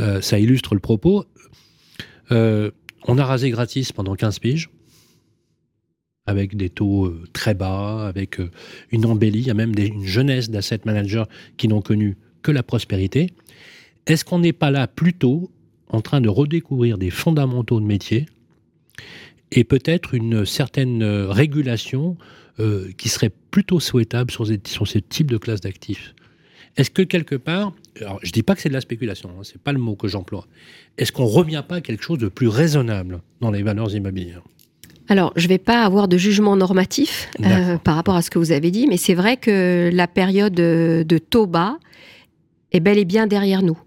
euh, 0.00 0.20
ça 0.20 0.38
illustre 0.38 0.74
le 0.74 0.80
propos. 0.80 1.24
Euh, 2.32 2.70
on 3.06 3.18
a 3.18 3.24
rasé 3.24 3.50
gratis 3.50 3.92
pendant 3.92 4.14
15 4.14 4.38
piges, 4.38 4.70
avec 6.26 6.56
des 6.56 6.70
taux 6.70 7.14
très 7.32 7.54
bas, 7.54 8.06
avec 8.06 8.40
une 8.90 9.06
embellie, 9.06 9.40
il 9.40 9.46
y 9.46 9.50
a 9.50 9.54
même 9.54 9.74
une 9.78 10.04
jeunesse 10.04 10.50
d'asset 10.50 10.80
managers 10.86 11.24
qui 11.56 11.68
n'ont 11.68 11.82
connu 11.82 12.16
que 12.42 12.50
la 12.52 12.62
prospérité. 12.62 13.32
Est-ce 14.06 14.24
qu'on 14.24 14.40
n'est 14.40 14.52
pas 14.52 14.70
là 14.70 14.88
plutôt 14.88 15.50
en 15.88 16.00
train 16.00 16.20
de 16.20 16.28
redécouvrir 16.28 16.98
des 16.98 17.10
fondamentaux 17.10 17.80
de 17.80 17.86
métier 17.86 18.26
et 19.52 19.64
peut-être 19.64 20.14
une 20.14 20.44
certaine 20.44 21.02
euh, 21.02 21.28
régulation 21.28 22.16
euh, 22.58 22.88
qui 22.96 23.08
serait 23.08 23.30
plutôt 23.50 23.80
souhaitable 23.80 24.30
sur, 24.30 24.46
sur 24.64 24.88
ce 24.88 24.98
type 24.98 25.30
de 25.30 25.36
classe 25.36 25.60
d'actifs. 25.60 26.14
Est-ce 26.76 26.90
que 26.90 27.02
quelque 27.02 27.36
part, 27.36 27.72
alors 28.00 28.18
je 28.22 28.28
ne 28.28 28.32
dis 28.32 28.42
pas 28.42 28.54
que 28.54 28.60
c'est 28.60 28.68
de 28.68 28.74
la 28.74 28.80
spéculation, 28.80 29.30
hein, 29.30 29.42
ce 29.42 29.52
n'est 29.52 29.60
pas 29.62 29.72
le 29.72 29.78
mot 29.78 29.94
que 29.94 30.08
j'emploie, 30.08 30.46
est-ce 30.98 31.12
qu'on 31.12 31.24
ne 31.24 31.30
revient 31.30 31.62
pas 31.66 31.76
à 31.76 31.80
quelque 31.80 32.02
chose 32.02 32.18
de 32.18 32.28
plus 32.28 32.48
raisonnable 32.48 33.22
dans 33.40 33.50
les 33.50 33.62
valeurs 33.62 33.94
immobilières? 33.94 34.42
Alors, 35.08 35.32
je 35.36 35.44
ne 35.44 35.48
vais 35.48 35.58
pas 35.58 35.84
avoir 35.84 36.08
de 36.08 36.18
jugement 36.18 36.56
normatif 36.56 37.30
euh, 37.44 37.78
par 37.78 37.94
rapport 37.94 38.16
à 38.16 38.22
ce 38.22 38.30
que 38.30 38.40
vous 38.40 38.50
avez 38.50 38.72
dit, 38.72 38.88
mais 38.88 38.96
c'est 38.96 39.14
vrai 39.14 39.36
que 39.36 39.88
la 39.92 40.08
période 40.08 40.54
de 40.54 41.18
taux 41.18 41.46
bas 41.46 41.78
est 42.72 42.80
bel 42.80 42.98
et 42.98 43.04
bien 43.04 43.28
derrière 43.28 43.62
nous 43.62 43.78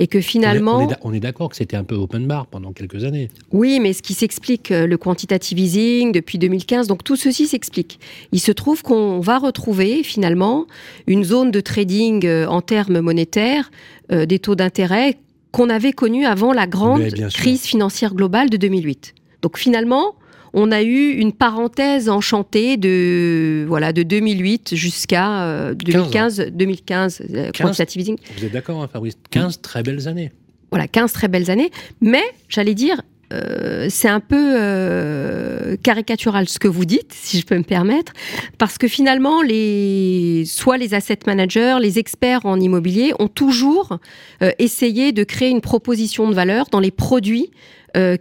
et 0.00 0.06
que 0.06 0.20
finalement... 0.20 0.88
On 1.02 1.12
est 1.12 1.20
d'accord 1.20 1.50
que 1.50 1.56
c'était 1.56 1.76
un 1.76 1.84
peu 1.84 1.94
open 1.94 2.26
bar 2.26 2.46
pendant 2.46 2.72
quelques 2.72 3.04
années. 3.04 3.28
Oui, 3.52 3.78
mais 3.80 3.92
ce 3.92 4.02
qui 4.02 4.14
s'explique, 4.14 4.72
euh, 4.72 4.86
le 4.86 4.96
quantitative 4.96 5.58
easing 5.58 6.10
depuis 6.10 6.38
2015, 6.38 6.86
donc 6.88 7.04
tout 7.04 7.16
ceci 7.16 7.46
s'explique. 7.46 8.00
Il 8.32 8.40
se 8.40 8.50
trouve 8.50 8.82
qu'on 8.82 9.20
va 9.20 9.38
retrouver 9.38 10.02
finalement 10.02 10.66
une 11.06 11.22
zone 11.22 11.50
de 11.50 11.60
trading 11.60 12.26
euh, 12.26 12.46
en 12.46 12.62
termes 12.62 13.00
monétaires, 13.00 13.70
euh, 14.10 14.24
des 14.24 14.38
taux 14.38 14.54
d'intérêt 14.54 15.18
qu'on 15.52 15.68
avait 15.68 15.92
connus 15.92 16.24
avant 16.24 16.52
la 16.52 16.66
grande 16.66 17.02
crise 17.32 17.62
financière 17.62 18.14
globale 18.14 18.48
de 18.50 18.56
2008. 18.56 19.14
Donc 19.42 19.58
finalement, 19.58 20.14
on 20.52 20.72
a 20.72 20.82
eu 20.82 21.10
une 21.12 21.32
parenthèse 21.32 22.08
enchantée 22.08 22.76
de 22.76 23.64
voilà 23.68 23.92
de 23.92 24.02
2008 24.02 24.74
jusqu'à 24.74 25.72
2015 25.74 26.50
2015 26.52 27.22
quantitative 27.56 28.02
easing. 28.02 28.16
Vous 28.36 28.44
êtes 28.44 28.52
d'accord 28.52 28.82
hein, 28.82 28.88
Fabrice? 28.92 29.16
15 29.30 29.60
très 29.60 29.82
belles 29.82 30.08
années. 30.08 30.32
Voilà, 30.70 30.86
15 30.86 31.12
très 31.12 31.28
belles 31.28 31.50
années, 31.50 31.70
mais 32.00 32.22
j'allais 32.48 32.74
dire 32.74 33.02
euh, 33.32 33.86
c'est 33.90 34.08
un 34.08 34.20
peu 34.20 34.54
euh, 34.58 35.76
caricatural 35.82 36.48
ce 36.48 36.58
que 36.58 36.66
vous 36.66 36.84
dites, 36.84 37.12
si 37.12 37.38
je 37.38 37.46
peux 37.46 37.56
me 37.56 37.62
permettre, 37.62 38.12
parce 38.58 38.76
que 38.76 38.88
finalement, 38.88 39.42
les, 39.42 40.44
soit 40.46 40.78
les 40.78 40.94
asset 40.94 41.18
managers, 41.26 41.76
les 41.80 41.98
experts 41.98 42.44
en 42.44 42.58
immobilier 42.58 43.12
ont 43.20 43.28
toujours 43.28 43.98
euh, 44.42 44.50
essayé 44.58 45.12
de 45.12 45.22
créer 45.22 45.48
une 45.48 45.60
proposition 45.60 46.28
de 46.28 46.34
valeur 46.34 46.66
dans 46.70 46.80
les 46.80 46.90
produits 46.90 47.50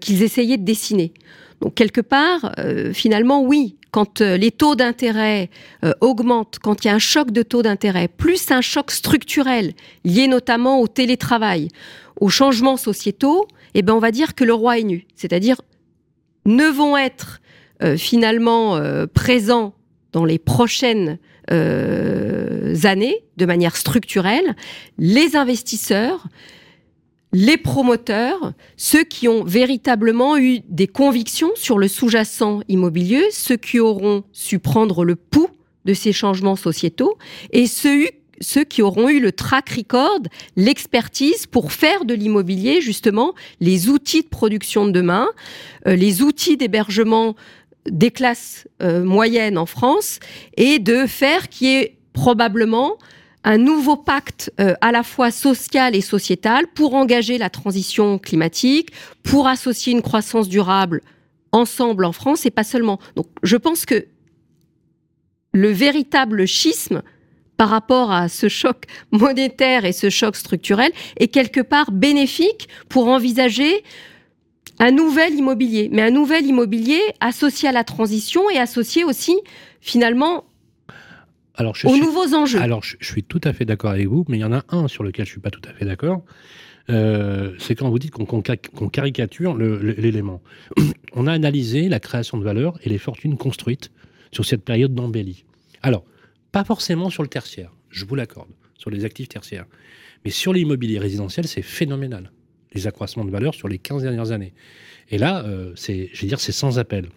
qu'ils 0.01 0.23
essayaient 0.23 0.57
de 0.57 0.63
dessiner. 0.63 1.13
Donc 1.61 1.75
quelque 1.75 2.01
part, 2.01 2.53
euh, 2.57 2.93
finalement, 2.93 3.41
oui, 3.41 3.75
quand 3.91 4.21
euh, 4.21 4.37
les 4.37 4.51
taux 4.51 4.75
d'intérêt 4.75 5.49
euh, 5.83 5.93
augmentent, 5.99 6.57
quand 6.61 6.83
il 6.83 6.87
y 6.87 6.91
a 6.91 6.95
un 6.95 6.99
choc 6.99 7.31
de 7.31 7.43
taux 7.43 7.61
d'intérêt, 7.61 8.07
plus 8.07 8.51
un 8.51 8.61
choc 8.61 8.91
structurel 8.91 9.73
lié 10.05 10.27
notamment 10.27 10.79
au 10.79 10.87
télétravail, 10.87 11.67
aux 12.19 12.29
changements 12.29 12.77
sociétaux, 12.77 13.47
eh 13.73 13.81
ben 13.81 13.93
on 13.93 13.99
va 13.99 14.11
dire 14.11 14.35
que 14.35 14.43
le 14.43 14.53
roi 14.53 14.79
est 14.79 14.83
nu. 14.83 15.05
C'est-à-dire 15.15 15.61
ne 16.45 16.65
vont 16.65 16.97
être 16.97 17.41
finalement 17.97 18.81
présents 19.13 19.73
dans 20.11 20.25
les 20.25 20.39
prochaines 20.39 21.17
années 21.49 23.23
de 23.37 23.45
manière 23.45 23.77
structurelle 23.77 24.55
les 24.97 25.37
investisseurs 25.37 26.27
les 27.31 27.57
promoteurs, 27.57 28.53
ceux 28.75 29.03
qui 29.03 29.27
ont 29.27 29.43
véritablement 29.43 30.37
eu 30.37 30.59
des 30.67 30.87
convictions 30.87 31.51
sur 31.55 31.77
le 31.77 31.87
sous-jacent 31.87 32.61
immobilier, 32.67 33.23
ceux 33.31 33.57
qui 33.57 33.79
auront 33.79 34.23
su 34.31 34.59
prendre 34.59 35.05
le 35.05 35.15
pouls 35.15 35.49
de 35.85 35.93
ces 35.93 36.11
changements 36.11 36.55
sociétaux, 36.55 37.17
et 37.51 37.67
ceux, 37.67 38.09
qui 38.63 38.81
auront 38.81 39.09
eu 39.09 39.19
le 39.19 39.31
track 39.31 39.69
record, 39.69 40.21
l'expertise 40.55 41.45
pour 41.45 41.71
faire 41.71 42.05
de 42.05 42.13
l'immobilier 42.13 42.81
justement 42.81 43.33
les 43.59 43.89
outils 43.89 44.23
de 44.23 44.27
production 44.27 44.85
de 44.85 44.91
demain, 44.91 45.27
euh, 45.87 45.95
les 45.95 46.21
outils 46.21 46.57
d'hébergement 46.57 47.35
des 47.85 48.11
classes 48.11 48.67
euh, 48.81 49.03
moyennes 49.03 49.57
en 49.57 49.65
France, 49.65 50.19
et 50.57 50.79
de 50.79 51.05
faire 51.05 51.49
qui 51.49 51.67
est 51.67 51.95
probablement 52.13 52.97
un 53.43 53.57
nouveau 53.57 53.95
pacte 53.95 54.51
euh, 54.59 54.73
à 54.81 54.91
la 54.91 55.03
fois 55.03 55.31
social 55.31 55.95
et 55.95 56.01
sociétal 56.01 56.67
pour 56.67 56.93
engager 56.93 57.37
la 57.37 57.49
transition 57.49 58.19
climatique, 58.19 58.91
pour 59.23 59.47
associer 59.47 59.93
une 59.93 60.01
croissance 60.01 60.49
durable 60.49 61.01
ensemble 61.51 62.05
en 62.05 62.11
France 62.11 62.45
et 62.45 62.51
pas 62.51 62.63
seulement. 62.63 62.99
Donc 63.15 63.27
je 63.43 63.57
pense 63.57 63.85
que 63.85 64.05
le 65.53 65.69
véritable 65.69 66.47
schisme 66.47 67.01
par 67.57 67.69
rapport 67.69 68.11
à 68.11 68.29
ce 68.29 68.49
choc 68.49 68.83
monétaire 69.11 69.85
et 69.85 69.91
ce 69.91 70.09
choc 70.09 70.35
structurel 70.35 70.91
est 71.17 71.27
quelque 71.27 71.61
part 71.61 71.91
bénéfique 71.91 72.69
pour 72.87 73.07
envisager 73.07 73.83
un 74.79 74.91
nouvel 74.91 75.33
immobilier, 75.35 75.89
mais 75.91 76.01
un 76.01 76.11
nouvel 76.11 76.45
immobilier 76.45 77.01
associé 77.19 77.67
à 77.67 77.73
la 77.73 77.83
transition 77.83 78.49
et 78.49 78.57
associé 78.57 79.03
aussi 79.03 79.35
finalement 79.81 80.45
alors, 81.59 81.75
aux 81.83 81.97
nouveaux 81.97 82.33
enjeux. 82.33 82.61
Alors, 82.61 82.81
je, 82.83 82.95
suis 83.01 83.21
tout 83.21 83.41
à 83.43 83.51
fait 83.51 83.65
d'accord 83.65 83.91
avec 83.91 84.07
vous, 84.07 84.23
mais 84.29 84.37
il 84.37 84.39
y 84.39 84.45
en 84.45 84.53
a 84.53 84.63
un 84.69 84.87
sur 84.87 85.03
lequel 85.03 85.25
je 85.25 85.31
suis 85.31 85.41
pas 85.41 85.51
tout 85.51 85.61
à 85.69 85.73
fait 85.73 85.83
d'accord. 85.83 86.23
Euh, 86.89 87.53
c'est 87.59 87.75
quand 87.75 87.89
vous 87.89 87.99
dites 87.99 88.11
qu'on 88.11 88.89
caricature 88.89 89.57
l'élément. 89.57 90.41
On 91.13 91.27
a 91.27 91.33
analysé 91.33 91.89
la 91.89 91.99
création 91.99 92.37
de 92.37 92.45
valeur 92.45 92.79
et 92.83 92.89
les 92.89 92.97
fortunes 92.97 93.35
construites 93.35 93.91
sur 94.31 94.45
cette 94.45 94.63
période 94.63 94.95
d'embellie. 94.95 95.43
Alors, 95.81 96.05
pas 96.53 96.63
forcément 96.63 97.09
sur 97.09 97.23
le 97.23 97.29
tertiaire, 97.29 97.73
je 97.89 98.05
vous 98.05 98.15
l'accorde, 98.15 98.49
sur 98.77 98.89
les 98.89 99.03
actifs 99.03 99.27
tertiaires. 99.27 99.65
Mais 100.23 100.31
sur 100.31 100.53
l'immobilier 100.53 100.97
résidentiel, 100.97 101.45
c'est 101.45 101.61
phénoménal, 101.61 102.31
les 102.73 102.87
accroissements 102.87 103.25
de 103.25 103.31
valeur 103.31 103.53
sur 103.53 103.67
les 103.67 103.79
15 103.79 104.03
dernières 104.03 104.31
années. 104.31 104.53
Et 105.09 105.17
là, 105.17 105.43
euh, 105.43 105.73
c'est, 105.75 106.09
je 106.13 106.21
veux 106.21 106.27
dire, 106.27 106.39
c'est 106.39 106.53
sans 106.53 106.79
appel. 106.79 107.09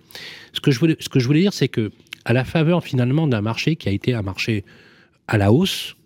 Ce 0.53 0.61
que 0.61 0.73
je 0.73 0.81
voulais, 0.81 0.97
ce 0.99 1.09
que 1.09 1.21
je 1.21 1.27
voulais 1.27 1.41
dire, 1.43 1.53
c'est 1.53 1.69
que 1.69 1.93
à 2.25 2.33
la 2.33 2.45
faveur 2.45 2.83
finalement 2.85 3.27
d'un 3.27 3.41
marché 3.41 3.77
qui 3.77 3.89
a 3.89 3.93
été 3.93 4.15
un 4.15 4.23
marché 4.23 4.65
à 5.29 5.39
la 5.39 5.53
hausse, 5.53 5.97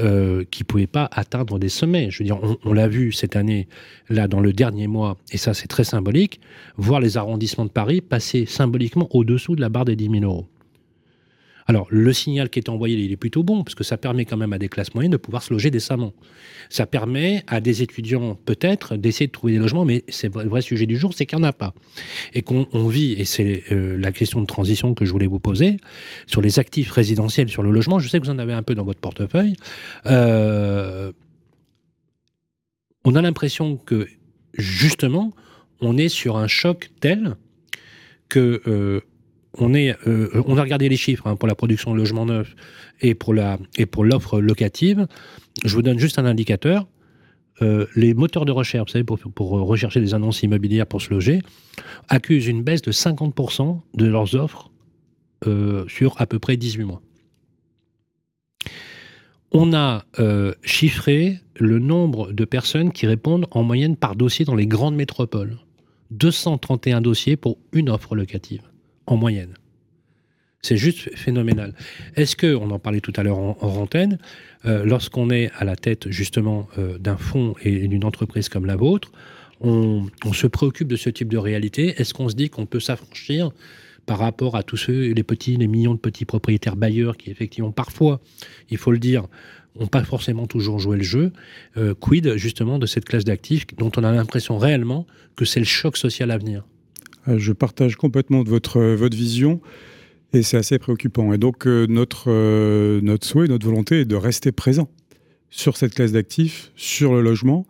euh, 0.00 0.44
qui 0.50 0.62
ne 0.62 0.66
pouvait 0.66 0.86
pas 0.86 1.08
atteindre 1.10 1.58
des 1.58 1.70
sommets. 1.70 2.10
Je 2.10 2.18
veux 2.18 2.26
dire, 2.26 2.38
on, 2.64 2.72
l'a 2.74 2.86
vu 2.86 3.12
cette 3.12 3.34
année, 3.34 3.66
là, 4.10 4.28
dans 4.28 4.40
le 4.40 4.52
dernier 4.52 4.88
mois, 4.88 5.16
et 5.32 5.38
ça 5.38 5.54
c'est 5.54 5.68
très 5.68 5.84
symbolique, 5.84 6.38
voir 6.76 7.00
les 7.00 7.16
arrondissements 7.16 7.64
de 7.64 7.70
Paris 7.70 8.02
passer 8.02 8.44
symboliquement 8.44 9.08
au-dessous 9.12 9.56
de 9.56 9.62
la 9.62 9.70
barre 9.70 9.86
des 9.86 9.96
10 9.96 10.20
000 10.20 10.24
euros. 10.24 10.46
Alors, 11.68 11.88
le 11.90 12.12
signal 12.12 12.48
qui 12.48 12.60
est 12.60 12.68
envoyé, 12.68 12.96
il 12.96 13.10
est 13.10 13.16
plutôt 13.16 13.42
bon, 13.42 13.64
parce 13.64 13.74
que 13.74 13.82
ça 13.82 13.96
permet 13.96 14.24
quand 14.24 14.36
même 14.36 14.52
à 14.52 14.58
des 14.58 14.68
classes 14.68 14.94
moyennes 14.94 15.10
de 15.10 15.16
pouvoir 15.16 15.42
se 15.42 15.52
loger 15.52 15.70
décemment. 15.70 16.12
Ça 16.70 16.86
permet 16.86 17.42
à 17.48 17.60
des 17.60 17.82
étudiants, 17.82 18.36
peut-être, 18.44 18.96
d'essayer 18.96 19.26
de 19.26 19.32
trouver 19.32 19.54
des 19.54 19.58
logements, 19.58 19.84
mais 19.84 20.04
c'est 20.08 20.32
le 20.32 20.48
vrai 20.48 20.62
sujet 20.62 20.86
du 20.86 20.96
jour, 20.96 21.12
c'est 21.12 21.26
qu'il 21.26 21.38
n'y 21.38 21.44
en 21.44 21.48
a 21.48 21.52
pas. 21.52 21.74
Et 22.34 22.42
qu'on 22.42 22.66
vit, 22.88 23.14
et 23.14 23.24
c'est 23.24 23.64
euh, 23.72 23.98
la 23.98 24.12
question 24.12 24.40
de 24.40 24.46
transition 24.46 24.94
que 24.94 25.04
je 25.04 25.10
voulais 25.10 25.26
vous 25.26 25.40
poser, 25.40 25.78
sur 26.26 26.40
les 26.40 26.60
actifs 26.60 26.92
résidentiels, 26.92 27.48
sur 27.48 27.64
le 27.64 27.72
logement, 27.72 27.98
je 27.98 28.08
sais 28.08 28.20
que 28.20 28.24
vous 28.24 28.32
en 28.32 28.38
avez 28.38 28.52
un 28.52 28.62
peu 28.62 28.76
dans 28.76 28.84
votre 28.84 29.00
portefeuille. 29.00 29.56
Euh, 30.06 31.12
on 33.04 33.16
a 33.16 33.22
l'impression 33.22 33.76
que, 33.76 34.06
justement, 34.54 35.32
on 35.80 35.96
est 35.96 36.08
sur 36.08 36.36
un 36.36 36.46
choc 36.46 36.90
tel 37.00 37.36
que... 38.28 38.62
Euh, 38.68 39.00
euh, 39.60 40.42
on 40.46 40.58
a 40.58 40.62
regardé 40.62 40.88
les 40.88 40.96
chiffres 40.96 41.26
hein, 41.26 41.36
pour 41.36 41.48
la 41.48 41.54
production 41.54 41.92
de 41.92 41.96
logements 41.96 42.26
neufs 42.26 42.54
et 43.00 43.14
pour, 43.14 43.34
l'offre 43.34 44.40
locative. 44.40 45.06
Je 45.64 45.74
vous 45.74 45.82
donne 45.82 45.98
juste 45.98 46.18
un 46.18 46.26
indicateur. 46.26 46.86
Euh, 47.62 47.86
les 47.96 48.12
moteurs 48.12 48.44
de 48.44 48.52
recherche, 48.52 48.90
vous 48.90 48.92
savez, 48.92 49.04
pour, 49.04 49.18
pour, 49.18 49.50
rechercher 49.50 50.00
des 50.00 50.12
annonces 50.12 50.42
immobilières 50.42 50.86
pour 50.86 51.00
se 51.00 51.10
loger, 51.10 51.40
accusent 52.08 52.48
une 52.48 52.62
baisse 52.62 52.82
de 52.82 52.92
50% 52.92 53.80
de 53.94 54.06
leurs 54.06 54.34
offres 54.34 54.70
euh, 55.46 55.86
sur 55.88 56.20
à 56.20 56.26
peu 56.26 56.38
près 56.38 56.56
18 56.56 56.84
mois. 56.84 57.02
On 59.52 59.72
a 59.72 60.04
chiffré 60.62 61.38
le 61.58 61.78
nombre 61.78 62.32
de 62.32 62.44
personnes 62.44 62.92
qui 62.92 63.06
répondent 63.06 63.46
en 63.52 63.62
moyenne 63.62 63.96
par 63.96 64.14
dossier 64.14 64.44
dans 64.44 64.56
les 64.56 64.66
grandes 64.66 64.96
métropoles. 64.96 65.56
231 66.10 67.00
dossiers 67.00 67.36
pour 67.36 67.56
une 67.72 67.88
offre 67.88 68.14
locative 68.16 68.60
en 69.06 69.16
moyenne. 69.16 69.54
C'est 70.62 70.76
juste 70.76 71.14
phénoménal. 71.14 71.74
Est-ce 72.16 72.34
que, 72.34 72.54
on 72.56 72.70
en 72.72 72.80
parlait 72.80 73.00
tout 73.00 73.12
à 73.14 73.22
l'heure 73.22 73.38
en, 73.38 73.56
en 73.60 73.88
euh, 73.94 74.84
lorsqu'on 74.84 75.30
est 75.30 75.50
à 75.56 75.64
la 75.64 75.76
tête 75.76 76.10
justement 76.10 76.68
euh, 76.76 76.98
d'un 76.98 77.16
fonds 77.16 77.54
et 77.62 77.86
d'une 77.86 78.04
entreprise 78.04 78.48
comme 78.48 78.66
la 78.66 78.74
vôtre, 78.74 79.12
on, 79.60 80.08
se 80.32 80.46
préoccupe 80.46 80.88
de 80.88 80.96
ce 80.96 81.08
type 81.08 81.28
de 81.28 81.38
réalité? 81.38 81.94
Est-ce 82.00 82.12
qu'on 82.12 82.28
se 82.28 82.34
dit 82.34 82.50
qu'on 82.50 82.66
peut 82.66 82.80
s'affranchir 82.80 83.52
par 84.06 84.18
rapport 84.18 84.56
à 84.56 84.62
tous 84.62 84.76
ceux, 84.76 85.12
les 85.12 85.22
petits, 85.22 85.56
les 85.56 85.68
millions 85.68 85.94
de 85.94 86.00
petits 86.00 86.24
propriétaires 86.24 86.76
bailleurs 86.76 87.16
qui 87.16 87.30
effectivement 87.30 87.72
parfois, 87.72 88.20
il 88.68 88.76
faut 88.76 88.92
le 88.92 88.98
dire, 88.98 89.26
n'ont 89.78 89.86
pas 89.86 90.04
forcément 90.04 90.46
toujours 90.46 90.78
joué 90.78 90.96
le 90.96 91.02
jeu. 91.02 91.32
Euh, 91.76 91.94
quid 91.94 92.36
justement 92.36 92.78
de 92.78 92.86
cette 92.86 93.04
classe 93.04 93.24
d'actifs 93.24 93.66
dont 93.78 93.92
on 93.96 94.04
a 94.04 94.12
l'impression 94.12 94.58
réellement 94.58 95.06
que 95.36 95.44
c'est 95.44 95.60
le 95.60 95.66
choc 95.66 95.96
social 95.96 96.30
à 96.30 96.38
venir? 96.38 96.64
Je 97.36 97.52
partage 97.52 97.96
complètement 97.96 98.42
votre, 98.42 98.78
euh, 98.78 98.96
votre 98.96 99.16
vision 99.16 99.60
et 100.32 100.42
c'est 100.42 100.56
assez 100.56 100.78
préoccupant. 100.78 101.32
Et 101.32 101.38
donc, 101.38 101.66
euh, 101.66 101.86
notre, 101.88 102.30
notre 103.00 103.26
souhait, 103.26 103.48
notre 103.48 103.66
volonté 103.66 104.00
est 104.00 104.04
de 104.04 104.16
rester 104.16 104.52
présent 104.52 104.88
sur 105.50 105.76
cette 105.76 105.94
classe 105.94 106.12
d'actifs, 106.12 106.72
sur 106.76 107.14
le 107.14 107.22
logement. 107.22 107.66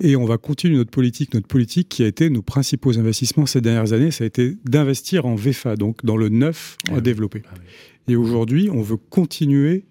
Et 0.00 0.16
on 0.16 0.24
va 0.24 0.36
continuer 0.36 0.76
notre 0.76 0.90
politique. 0.90 1.32
Notre 1.32 1.46
politique 1.46 1.88
qui 1.88 2.02
a 2.02 2.06
été 2.06 2.28
nos 2.28 2.42
principaux 2.42 2.98
investissements 2.98 3.46
ces 3.46 3.60
dernières 3.60 3.92
années, 3.92 4.10
ça 4.10 4.24
a 4.24 4.26
été 4.26 4.56
d'investir 4.64 5.26
en 5.26 5.36
VFA, 5.36 5.76
donc 5.76 6.04
dans 6.04 6.16
le 6.16 6.28
neuf 6.28 6.76
à 6.90 6.96
ah 6.96 7.00
développer. 7.00 7.42
Ah 7.46 7.54
et 8.08 8.16
aujourd'hui, 8.16 8.68
on 8.70 8.82
veut 8.82 8.96
continuer 8.96 9.84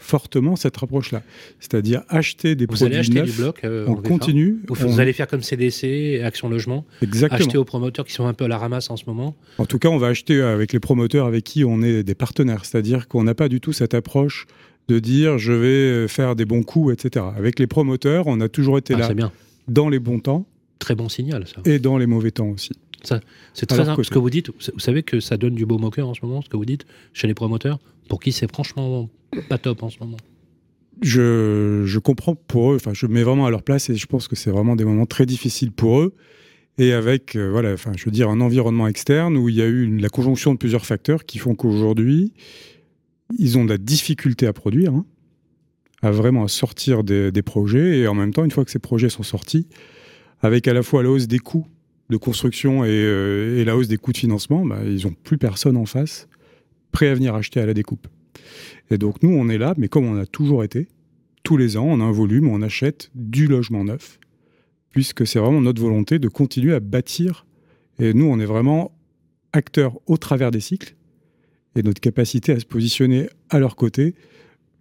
fortement 0.00 0.56
cette 0.56 0.82
approche-là. 0.82 1.22
C'est-à-dire 1.60 2.02
acheter 2.08 2.56
des 2.56 2.64
vous 2.64 2.74
produits 2.74 2.86
allez 2.86 2.96
acheter 2.98 3.22
du 3.22 3.32
bloc 3.32 3.60
euh, 3.64 3.84
on 3.86 3.94
continue. 3.96 4.60
Vous, 4.68 4.98
allez 4.98 5.12
faire 5.12 5.28
comme 5.28 5.42
CDC, 5.42 6.20
Action 6.24 6.48
Logement, 6.48 6.84
Exactement. 7.02 7.38
acheter 7.38 7.58
aux 7.58 7.64
promoteurs 7.64 8.04
qui 8.04 8.12
sont 8.12 8.26
un 8.26 8.34
peu 8.34 8.46
à 8.46 8.48
la 8.48 8.58
ramasse 8.58 8.90
en 8.90 8.96
ce 8.96 9.04
moment. 9.06 9.36
En 9.58 9.66
tout 9.66 9.78
cas, 9.78 9.88
on 9.88 9.98
va 9.98 10.08
acheter 10.08 10.40
avec 10.40 10.72
les 10.72 10.80
promoteurs 10.80 11.26
avec 11.26 11.44
qui 11.44 11.64
on 11.64 11.82
est 11.82 12.02
des 12.02 12.14
partenaires. 12.14 12.64
C'est-à-dire 12.64 13.06
qu'on 13.08 13.22
n'a 13.22 13.34
pas 13.34 13.48
du 13.48 13.60
tout 13.60 13.72
cette 13.72 13.94
approche 13.94 14.46
de 14.88 14.98
dire 14.98 15.38
je 15.38 15.52
vais 15.52 16.08
faire 16.08 16.34
des 16.34 16.44
bons 16.44 16.62
coups, 16.62 16.92
etc. 16.92 17.24
Avec 17.36 17.58
les 17.58 17.66
promoteurs, 17.66 18.26
on 18.26 18.40
a 18.40 18.48
toujours 18.48 18.78
été 18.78 18.94
Ah, 18.94 18.98
là 18.98 19.14
bien. 19.14 19.32
dans 19.68 19.88
les 19.88 19.98
bons 19.98 20.18
temps 20.18 20.46
Très 20.80 20.94
bon 20.94 21.08
signal, 21.10 21.44
ça. 21.46 21.60
et 21.70 21.78
dans 21.78 21.98
les 21.98 22.06
mauvais 22.06 22.30
temps 22.30 22.48
aussi. 22.48 22.72
C'est 23.04 23.66
très 23.66 23.78
Alors 23.80 23.90
important. 23.92 24.02
Ce 24.06 24.10
que 24.10 24.18
vous 24.18 24.30
dites, 24.30 24.50
vous 24.50 24.78
savez 24.80 25.02
que 25.02 25.20
ça 25.20 25.36
donne 25.36 25.54
du 25.54 25.66
beau 25.66 25.78
moqueur 25.78 26.08
en 26.08 26.14
ce 26.14 26.20
moment, 26.24 26.42
ce 26.42 26.48
que 26.48 26.56
vous 26.56 26.64
dites, 26.64 26.84
chez 27.12 27.26
les 27.26 27.34
promoteurs, 27.34 27.78
pour 28.08 28.20
qui 28.20 28.32
c'est 28.32 28.50
franchement 28.50 29.08
pas 29.48 29.58
top 29.58 29.82
en 29.82 29.90
ce 29.90 29.98
moment. 30.00 30.16
je, 31.02 31.82
je 31.86 31.98
comprends 31.98 32.34
pour 32.34 32.72
eux, 32.72 32.76
enfin, 32.76 32.92
je 32.94 33.06
me 33.06 33.12
mets 33.14 33.22
vraiment 33.22 33.46
à 33.46 33.50
leur 33.50 33.62
place 33.62 33.88
et 33.90 33.94
je 33.96 34.06
pense 34.06 34.28
que 34.28 34.36
c'est 34.36 34.50
vraiment 34.50 34.76
des 34.76 34.84
moments 34.84 35.06
très 35.06 35.26
difficiles 35.26 35.72
pour 35.72 36.00
eux. 36.00 36.14
Et 36.78 36.92
avec, 36.92 37.36
euh, 37.36 37.50
voilà, 37.50 37.72
enfin, 37.72 37.92
je 37.96 38.04
veux 38.04 38.10
dire, 38.10 38.28
un 38.30 38.40
environnement 38.40 38.86
externe 38.88 39.36
où 39.36 39.48
il 39.48 39.54
y 39.56 39.62
a 39.62 39.66
eu 39.66 39.82
une- 39.84 40.00
la 40.00 40.08
conjonction 40.08 40.52
de 40.52 40.58
plusieurs 40.58 40.86
facteurs 40.86 41.24
qui 41.24 41.38
font 41.38 41.54
qu'aujourd'hui, 41.54 42.32
ils 43.38 43.58
ont 43.58 43.64
de 43.64 43.70
la 43.70 43.78
difficulté 43.78 44.46
à 44.46 44.52
produire, 44.52 44.94
hein, 44.94 45.04
à 46.02 46.10
vraiment 46.10 46.48
sortir 46.48 47.04
des, 47.04 47.32
des 47.32 47.42
projets. 47.42 47.98
Et 47.98 48.06
en 48.08 48.14
même 48.14 48.32
temps, 48.32 48.44
une 48.44 48.50
fois 48.50 48.64
que 48.64 48.70
ces 48.70 48.78
projets 48.78 49.08
sont 49.10 49.22
sortis, 49.22 49.66
avec 50.40 50.68
à 50.68 50.72
la 50.72 50.82
fois 50.82 51.02
la 51.02 51.10
hausse 51.10 51.26
des 51.28 51.38
coûts 51.38 51.66
de 52.10 52.16
construction 52.16 52.84
et, 52.84 52.88
euh, 52.90 53.60
et 53.60 53.64
la 53.64 53.76
hausse 53.76 53.88
des 53.88 53.96
coûts 53.96 54.12
de 54.12 54.18
financement, 54.18 54.66
bah, 54.66 54.80
ils 54.84 55.06
n'ont 55.06 55.14
plus 55.24 55.38
personne 55.38 55.76
en 55.76 55.86
face 55.86 56.28
prêt 56.92 57.08
à 57.08 57.14
venir 57.14 57.34
acheter 57.34 57.60
à 57.60 57.66
la 57.66 57.74
découpe. 57.74 58.08
Et 58.90 58.98
donc 58.98 59.22
nous, 59.22 59.30
on 59.30 59.48
est 59.48 59.58
là, 59.58 59.74
mais 59.78 59.88
comme 59.88 60.04
on 60.04 60.18
a 60.18 60.26
toujours 60.26 60.64
été, 60.64 60.88
tous 61.42 61.56
les 61.56 61.76
ans, 61.76 61.86
on 61.86 62.00
a 62.00 62.04
un 62.04 62.12
volume, 62.12 62.48
on 62.48 62.62
achète 62.62 63.10
du 63.14 63.46
logement 63.46 63.84
neuf, 63.84 64.18
puisque 64.90 65.26
c'est 65.26 65.38
vraiment 65.38 65.60
notre 65.60 65.80
volonté 65.80 66.18
de 66.18 66.28
continuer 66.28 66.74
à 66.74 66.80
bâtir. 66.80 67.46
Et 67.98 68.12
nous, 68.12 68.26
on 68.26 68.38
est 68.40 68.46
vraiment 68.46 68.92
acteurs 69.52 69.98
au 70.06 70.16
travers 70.16 70.50
des 70.50 70.60
cycles, 70.60 70.96
et 71.76 71.82
notre 71.82 72.00
capacité 72.00 72.52
à 72.52 72.60
se 72.60 72.66
positionner 72.66 73.28
à 73.48 73.58
leur 73.58 73.76
côté, 73.76 74.14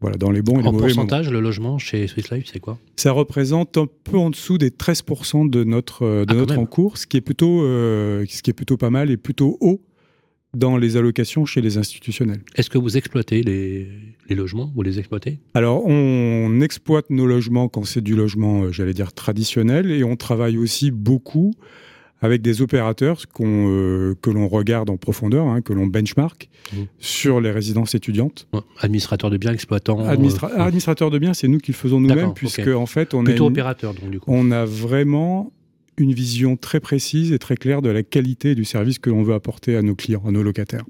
voilà, 0.02 0.18
dans 0.18 0.32
les 0.32 0.42
bons 0.42 0.60
et 0.60 0.62
les 0.62 0.68
En 0.68 0.72
mauvais 0.72 0.90
moments. 0.90 1.02
pourcentage, 1.04 1.30
le 1.30 1.40
logement 1.42 1.78
chez 1.78 2.08
Swiss 2.08 2.30
Life, 2.32 2.50
c'est 2.52 2.60
quoi? 2.60 2.78
Ça 2.96 3.12
représente 3.12 3.78
un 3.78 3.88
peu 4.04 4.18
en 4.18 4.30
dessous 4.30 4.58
des 4.58 4.70
13% 4.70 5.50
de 5.50 5.64
notre, 5.64 6.04
euh, 6.04 6.26
de 6.26 6.32
Ah, 6.34 6.36
notre 6.36 6.58
encours, 6.58 6.98
ce 6.98 7.06
qui, 7.08 7.18
est 7.18 7.22
plutôt, 7.22 7.64
euh, 7.64 8.26
ce 8.30 8.42
qui 8.42 8.50
est 8.50 8.54
plutôt 8.54 8.78
pas 8.78 8.90
mal 8.90 9.10
et 9.12 9.18
plutôt 9.18 9.58
haut 9.62 9.82
dans 10.56 10.78
les 10.78 10.98
allocations 10.98 11.46
chez 11.46 11.62
les 11.62 11.78
institutionnels. 11.78 12.42
Est-ce 12.56 12.70
que 12.72 12.78
vous 12.80 12.98
exploitez 12.98 13.44
les, 13.44 13.88
les 14.30 14.36
logements? 14.36 14.72
Vous 14.76 14.82
les 14.82 14.98
exploitez? 14.98 15.38
Alors, 15.54 15.86
on 15.86 16.62
exploite 16.62 17.10
nos 17.12 17.28
logements 17.28 17.68
quand 17.68 17.84
c'est 17.86 18.02
du 18.02 18.16
logement, 18.16 18.64
euh, 18.64 18.72
j'allais 18.72 18.94
dire, 18.96 19.14
traditionnel, 19.14 19.92
et 19.92 20.04
on 20.04 20.16
travaille 20.16 20.58
aussi 20.58 20.90
beaucoup 20.92 21.54
avec 22.22 22.42
des 22.42 22.62
opérateurs 22.62 23.22
euh, 23.42 24.14
que 24.22 24.30
l'on 24.30 24.48
regarde 24.48 24.90
en 24.90 24.98
profondeur, 24.98 25.48
hein, 25.48 25.62
que 25.62 25.74
l'on 25.74 25.88
benchmark 25.88 26.50
Mmh. 26.72 26.78
sur 27.00 27.42
les 27.42 27.50
résidences 27.50 27.96
étudiantes. 27.96 28.48
Ouais, 28.54 28.60
Administrateur 28.80 29.30
de 29.32 29.38
biens, 29.38 29.54
exploitant. 29.54 30.06
Administra- 30.06 30.52
euh, 30.52 30.62
administrateur 30.62 31.10
de 31.10 31.18
biens, 31.18 31.34
c'est 31.34 31.48
nous 31.48 31.58
qui 31.58 31.72
le 31.72 31.78
faisons 31.78 32.00
nous-mêmes, 32.00 32.34
puisque 32.36 32.60
ok. 32.60 32.76
en 32.76 32.86
fait, 32.86 33.14
on 33.16 33.22
a, 33.22 33.24
plutôt 33.24 33.46
une- 33.46 33.52
opérateur, 33.54 33.94
donc 33.96 34.10
du 34.12 34.20
coup. 34.20 34.30
on 34.32 34.52
a 34.52 34.66
vraiment 34.66 35.52
une 35.98 36.14
vision 36.14 36.56
très 36.58 36.80
précise 36.80 37.32
et 37.32 37.40
très 37.40 37.58
claire 37.58 37.82
de 37.82 37.90
la 37.90 38.04
qualité 38.04 38.54
du 38.56 38.66
service 38.66 39.00
que 39.00 39.10
l'on 39.10 39.24
veut 39.24 39.34
apporter 39.34 39.76
à 39.76 39.82
nos 39.82 39.96
clients, 39.96 40.22
à 40.28 40.32
nos 40.32 40.44
locataires. 40.44 40.86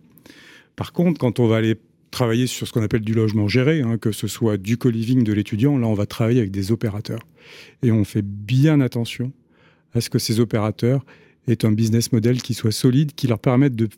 Par 0.75 0.91
contre, 0.91 1.17
quand 1.19 1.39
on 1.39 1.47
va 1.47 1.55
aller 1.57 1.75
travailler 2.11 2.47
sur 2.47 2.67
ce 2.67 2.73
qu'on 2.73 2.81
appelle 2.83 3.01
du 3.01 3.13
logement 3.13 3.47
géré, 3.47 3.81
hein, 3.81 3.97
que 3.97 4.11
ce 4.11 4.27
soit 4.27 4.57
du 4.57 4.77
co-living 4.77 5.23
de 5.23 5.31
l'étudiant, 5.31 5.77
là, 5.77 5.87
on 5.87 5.93
va 5.93 6.05
travailler 6.07 6.39
avec 6.39 6.51
des 6.51 6.71
opérateurs. 6.71 7.19
Et 7.83 7.91
on 7.91 8.03
fait 8.03 8.23
bien 8.25 8.81
attention 8.81 9.31
à 9.93 10.01
ce 10.01 10.09
que 10.09 10.19
ces 10.19 10.39
opérateurs 10.39 11.05
aient 11.47 11.65
un 11.65 11.71
business 11.71 12.11
model 12.11 12.41
qui 12.41 12.53
soit 12.53 12.71
solide, 12.71 13.13
qui 13.15 13.27
leur 13.27 13.39
permette 13.39 13.75
de 13.75 13.89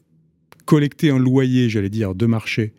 collecter 0.65 1.10
un 1.10 1.19
loyer, 1.19 1.69
j'allais 1.69 1.89
dire, 1.89 2.15
de 2.15 2.25
marché 2.25 2.74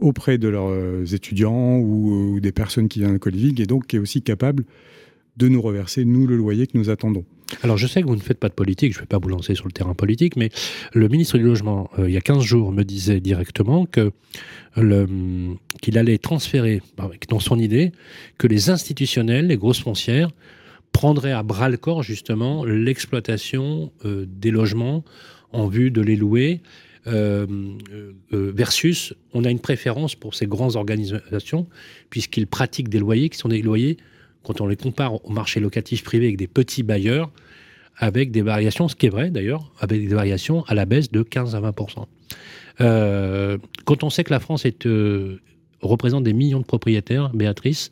auprès 0.00 0.38
de 0.38 0.48
leurs 0.48 0.68
euh, 0.68 1.04
étudiants 1.04 1.78
ou, 1.78 2.34
ou 2.34 2.40
des 2.40 2.52
personnes 2.52 2.88
qui 2.88 3.00
viennent 3.00 3.14
de 3.14 3.18
co-living, 3.18 3.60
et 3.60 3.66
donc 3.66 3.86
qui 3.86 3.96
est 3.96 3.98
aussi 3.98 4.22
capable 4.22 4.64
de 5.38 5.48
nous 5.48 5.62
reverser, 5.62 6.04
nous, 6.04 6.26
le 6.26 6.36
loyer 6.36 6.66
que 6.66 6.76
nous 6.76 6.90
attendons. 6.90 7.24
Alors, 7.62 7.78
je 7.78 7.86
sais 7.86 8.02
que 8.02 8.08
vous 8.08 8.16
ne 8.16 8.20
faites 8.20 8.38
pas 8.38 8.48
de 8.48 8.54
politique, 8.54 8.92
je 8.92 8.98
ne 8.98 9.02
vais 9.02 9.06
pas 9.06 9.18
vous 9.18 9.28
lancer 9.28 9.54
sur 9.54 9.66
le 9.66 9.72
terrain 9.72 9.94
politique, 9.94 10.36
mais 10.36 10.50
le 10.92 11.08
ministre 11.08 11.38
du 11.38 11.44
Logement, 11.44 11.88
euh, 11.98 12.08
il 12.08 12.12
y 12.12 12.16
a 12.16 12.20
15 12.20 12.42
jours, 12.42 12.72
me 12.72 12.82
disait 12.82 13.20
directement 13.20 13.86
qu'il 13.86 15.98
allait 15.98 16.18
transférer, 16.18 16.82
dans 17.28 17.40
son 17.40 17.58
idée, 17.58 17.92
que 18.36 18.46
les 18.46 18.68
institutionnels, 18.68 19.46
les 19.46 19.56
grosses 19.56 19.80
foncières, 19.80 20.30
prendraient 20.92 21.32
à 21.32 21.42
bras 21.42 21.68
le 21.68 21.76
corps, 21.76 22.02
justement, 22.02 22.64
l'exploitation 22.64 23.92
euh, 24.04 24.26
des 24.26 24.50
logements 24.50 25.04
en 25.52 25.68
vue 25.68 25.90
de 25.90 26.00
les 26.00 26.16
louer. 26.16 26.60
euh, 27.06 27.46
euh, 28.32 28.52
versus, 28.54 29.14
on 29.32 29.44
a 29.44 29.50
une 29.50 29.60
préférence 29.60 30.14
pour 30.14 30.34
ces 30.34 30.46
grandes 30.46 30.76
organisations, 30.76 31.66
puisqu'ils 32.10 32.46
pratiquent 32.46 32.88
des 32.88 32.98
loyers 32.98 33.28
qui 33.30 33.38
sont 33.38 33.48
des 33.48 33.62
loyers 33.62 33.96
quand 34.42 34.60
on 34.60 34.66
les 34.66 34.76
compare 34.76 35.24
au 35.24 35.30
marché 35.30 35.60
locatif 35.60 36.02
privé 36.04 36.26
avec 36.26 36.36
des 36.36 36.46
petits 36.48 36.82
bailleurs, 36.82 37.30
avec 37.96 38.30
des 38.30 38.42
variations, 38.42 38.88
ce 38.88 38.96
qui 38.96 39.06
est 39.06 39.10
vrai 39.10 39.30
d'ailleurs, 39.30 39.72
avec 39.80 40.06
des 40.06 40.14
variations 40.14 40.64
à 40.66 40.74
la 40.74 40.84
baisse 40.84 41.10
de 41.10 41.22
15 41.22 41.54
à 41.54 41.60
20% 41.60 42.06
Euh, 42.80 43.58
Quand 43.84 44.04
on 44.04 44.10
sait 44.10 44.24
que 44.24 44.30
la 44.30 44.40
France 44.40 44.64
est, 44.64 44.86
représente 45.80 46.24
des 46.24 46.32
millions 46.32 46.60
de 46.60 46.64
propriétaires, 46.64 47.30
Béatrice, 47.30 47.90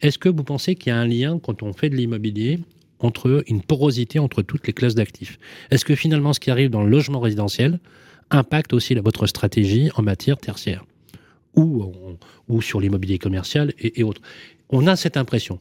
est-ce 0.00 0.18
que 0.18 0.28
vous 0.28 0.44
pensez 0.44 0.74
qu'il 0.74 0.90
y 0.90 0.92
a 0.92 0.98
un 0.98 1.06
lien 1.06 1.38
quand 1.38 1.62
on 1.62 1.72
fait 1.72 1.88
de 1.88 1.96
l'immobilier 1.96 2.60
entre 2.98 3.42
une 3.46 3.62
porosité 3.62 4.18
entre 4.18 4.42
toutes 4.42 4.66
les 4.66 4.72
classes 4.72 4.94
d'actifs? 4.94 5.38
Est-ce 5.70 5.84
que 5.84 5.94
finalement 5.94 6.32
ce 6.32 6.40
qui 6.40 6.50
arrive 6.50 6.70
dans 6.70 6.82
le 6.82 6.90
logement 6.90 7.20
résidentiel 7.20 7.80
impacte 8.30 8.72
aussi 8.72 8.94
votre 8.94 9.26
stratégie 9.26 9.90
en 9.96 10.02
matière 10.02 10.38
tertiaire? 10.38 10.84
Ou, 11.54 11.92
sur 12.62 12.80
l'immobilier 12.80 13.18
commercial 13.18 13.74
et, 13.78 14.02
autres. 14.02 14.22
On 14.70 14.86
a 14.86 14.96
cette 14.96 15.18
impression. 15.18 15.60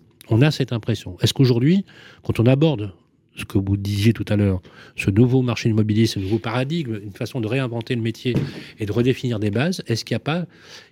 Est-ce 1.21 1.33
qu'aujourd'hui, 1.33 1.85
quand 2.23 2.39
on 2.39 2.45
aborde 2.45 2.93
ce 3.35 3.45
que 3.45 3.57
vous 3.57 3.77
disiez 3.77 4.13
tout 4.13 4.25
à 4.27 4.35
l'heure, 4.35 4.61
ce 4.95 5.09
nouveau 5.09 5.41
marché 5.41 5.69
immobilier, 5.69 6.05
ce 6.05 6.19
nouveau 6.19 6.39
paradigme, 6.39 6.99
une 7.03 7.13
façon 7.13 7.39
de 7.39 7.47
réinventer 7.47 7.95
le 7.95 8.01
métier 8.01 8.35
et 8.79 8.85
de 8.85 8.91
redéfinir 8.91 9.39
des 9.39 9.51
bases, 9.51 9.81
est-ce 9.87 10.03
qu'il 10.05 10.15
n'y 10.15 10.17
a 10.17 10.25
pas 10.25 10.45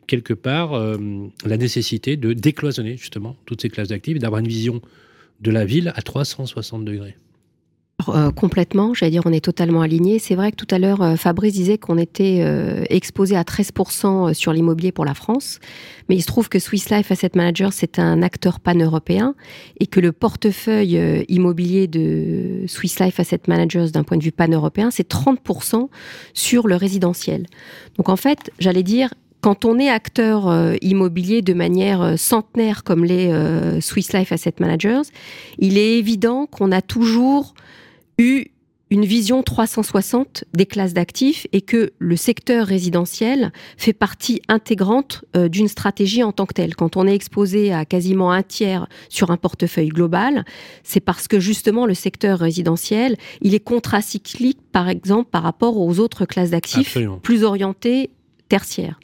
quelque 0.07 0.33
part 0.33 0.73
euh, 0.73 0.97
la 1.45 1.57
nécessité 1.57 2.17
de 2.17 2.33
décloisonner 2.33 2.97
justement 2.97 3.35
toutes 3.45 3.61
ces 3.61 3.69
classes 3.69 3.89
d'actifs 3.89 4.15
et 4.15 4.19
d'avoir 4.19 4.39
une 4.39 4.47
vision 4.47 4.81
de 5.41 5.51
la 5.51 5.65
ville 5.65 5.91
à 5.95 6.01
360 6.01 6.85
degrés? 6.85 7.15
Euh, 8.07 8.31
complètement, 8.31 8.93
j'allais 8.93 9.11
dire 9.11 9.23
on 9.25 9.33
est 9.33 9.43
totalement 9.43 9.81
aligné. 9.81 10.19
C'est 10.19 10.35
vrai 10.35 10.51
que 10.51 10.55
tout 10.55 10.67
à 10.71 10.79
l'heure 10.79 11.01
euh, 11.01 11.15
Fabrice 11.15 11.53
disait 11.53 11.77
qu'on 11.77 11.97
était 11.97 12.39
euh, 12.41 12.83
exposé 12.89 13.35
à 13.35 13.43
13% 13.43 14.33
sur 14.33 14.53
l'immobilier 14.53 14.91
pour 14.91 15.03
la 15.03 15.13
France, 15.13 15.59
mais 16.07 16.15
il 16.15 16.21
se 16.21 16.27
trouve 16.27 16.47
que 16.47 16.59
Swiss 16.59 16.89
Life 16.89 17.11
Asset 17.11 17.31
Manager 17.35 17.73
c'est 17.73 17.99
un 17.99 18.21
acteur 18.21 18.61
pan-européen 18.61 19.35
et 19.79 19.87
que 19.87 19.99
le 19.99 20.13
portefeuille 20.13 20.97
euh, 20.97 21.23
immobilier 21.27 21.87
de 21.87 22.63
Swiss 22.67 22.99
Life 22.99 23.19
Asset 23.19 23.41
Managers 23.47 23.87
d'un 23.93 24.03
point 24.03 24.17
de 24.17 24.23
vue 24.23 24.31
pan-européen 24.31 24.91
c'est 24.91 25.09
30% 25.09 25.89
sur 26.33 26.67
le 26.67 26.75
résidentiel. 26.75 27.47
Donc 27.97 28.07
en 28.07 28.15
fait, 28.15 28.51
j'allais 28.59 28.83
dire 28.83 29.09
quand 29.41 29.65
on 29.65 29.79
est 29.79 29.89
acteur 29.89 30.47
euh, 30.47 30.75
immobilier 30.81 31.41
de 31.41 31.53
manière 31.53 32.01
euh, 32.01 32.17
centenaire 32.17 32.83
comme 32.83 33.05
les 33.05 33.27
euh, 33.31 33.79
Swiss 33.79 34.13
Life 34.13 34.31
Asset 34.31 34.55
Managers, 34.59 35.03
il 35.57 35.77
est 35.77 35.97
évident 35.97 36.45
qu'on 36.45 36.71
a 36.71 36.81
toujours 36.81 37.53
eu 38.19 38.45
une 38.91 39.05
vision 39.05 39.43
360 39.43 40.45
des 40.53 40.65
classes 40.65 40.93
d'actifs 40.93 41.45
et 41.51 41.61
que 41.61 41.91
le 41.99 42.15
secteur 42.15 42.65
résidentiel 42.65 43.51
fait 43.77 43.93
partie 43.93 44.41
intégrante 44.47 45.25
euh, 45.35 45.47
d'une 45.47 45.67
stratégie 45.67 46.23
en 46.23 46.31
tant 46.31 46.45
que 46.45 46.53
telle. 46.53 46.75
Quand 46.75 46.97
on 46.97 47.05
est 47.05 47.13
exposé 47.13 47.71
à 47.71 47.85
quasiment 47.85 48.31
un 48.31 48.41
tiers 48.41 48.87
sur 49.09 49.29
un 49.29 49.37
portefeuille 49.37 49.89
global, 49.89 50.43
c'est 50.83 51.01
parce 51.01 51.27
que 51.27 51.39
justement 51.39 51.85
le 51.85 51.93
secteur 51.93 52.39
résidentiel, 52.39 53.15
il 53.41 53.53
est 53.53 53.59
contracyclique 53.59 54.59
par 54.71 54.89
exemple 54.89 55.29
par 55.29 55.43
rapport 55.43 55.77
aux 55.77 55.99
autres 55.99 56.25
classes 56.25 56.49
d'actifs 56.49 56.97
plus 57.21 57.43
orientées 57.43 58.09
tertiaires. 58.47 58.99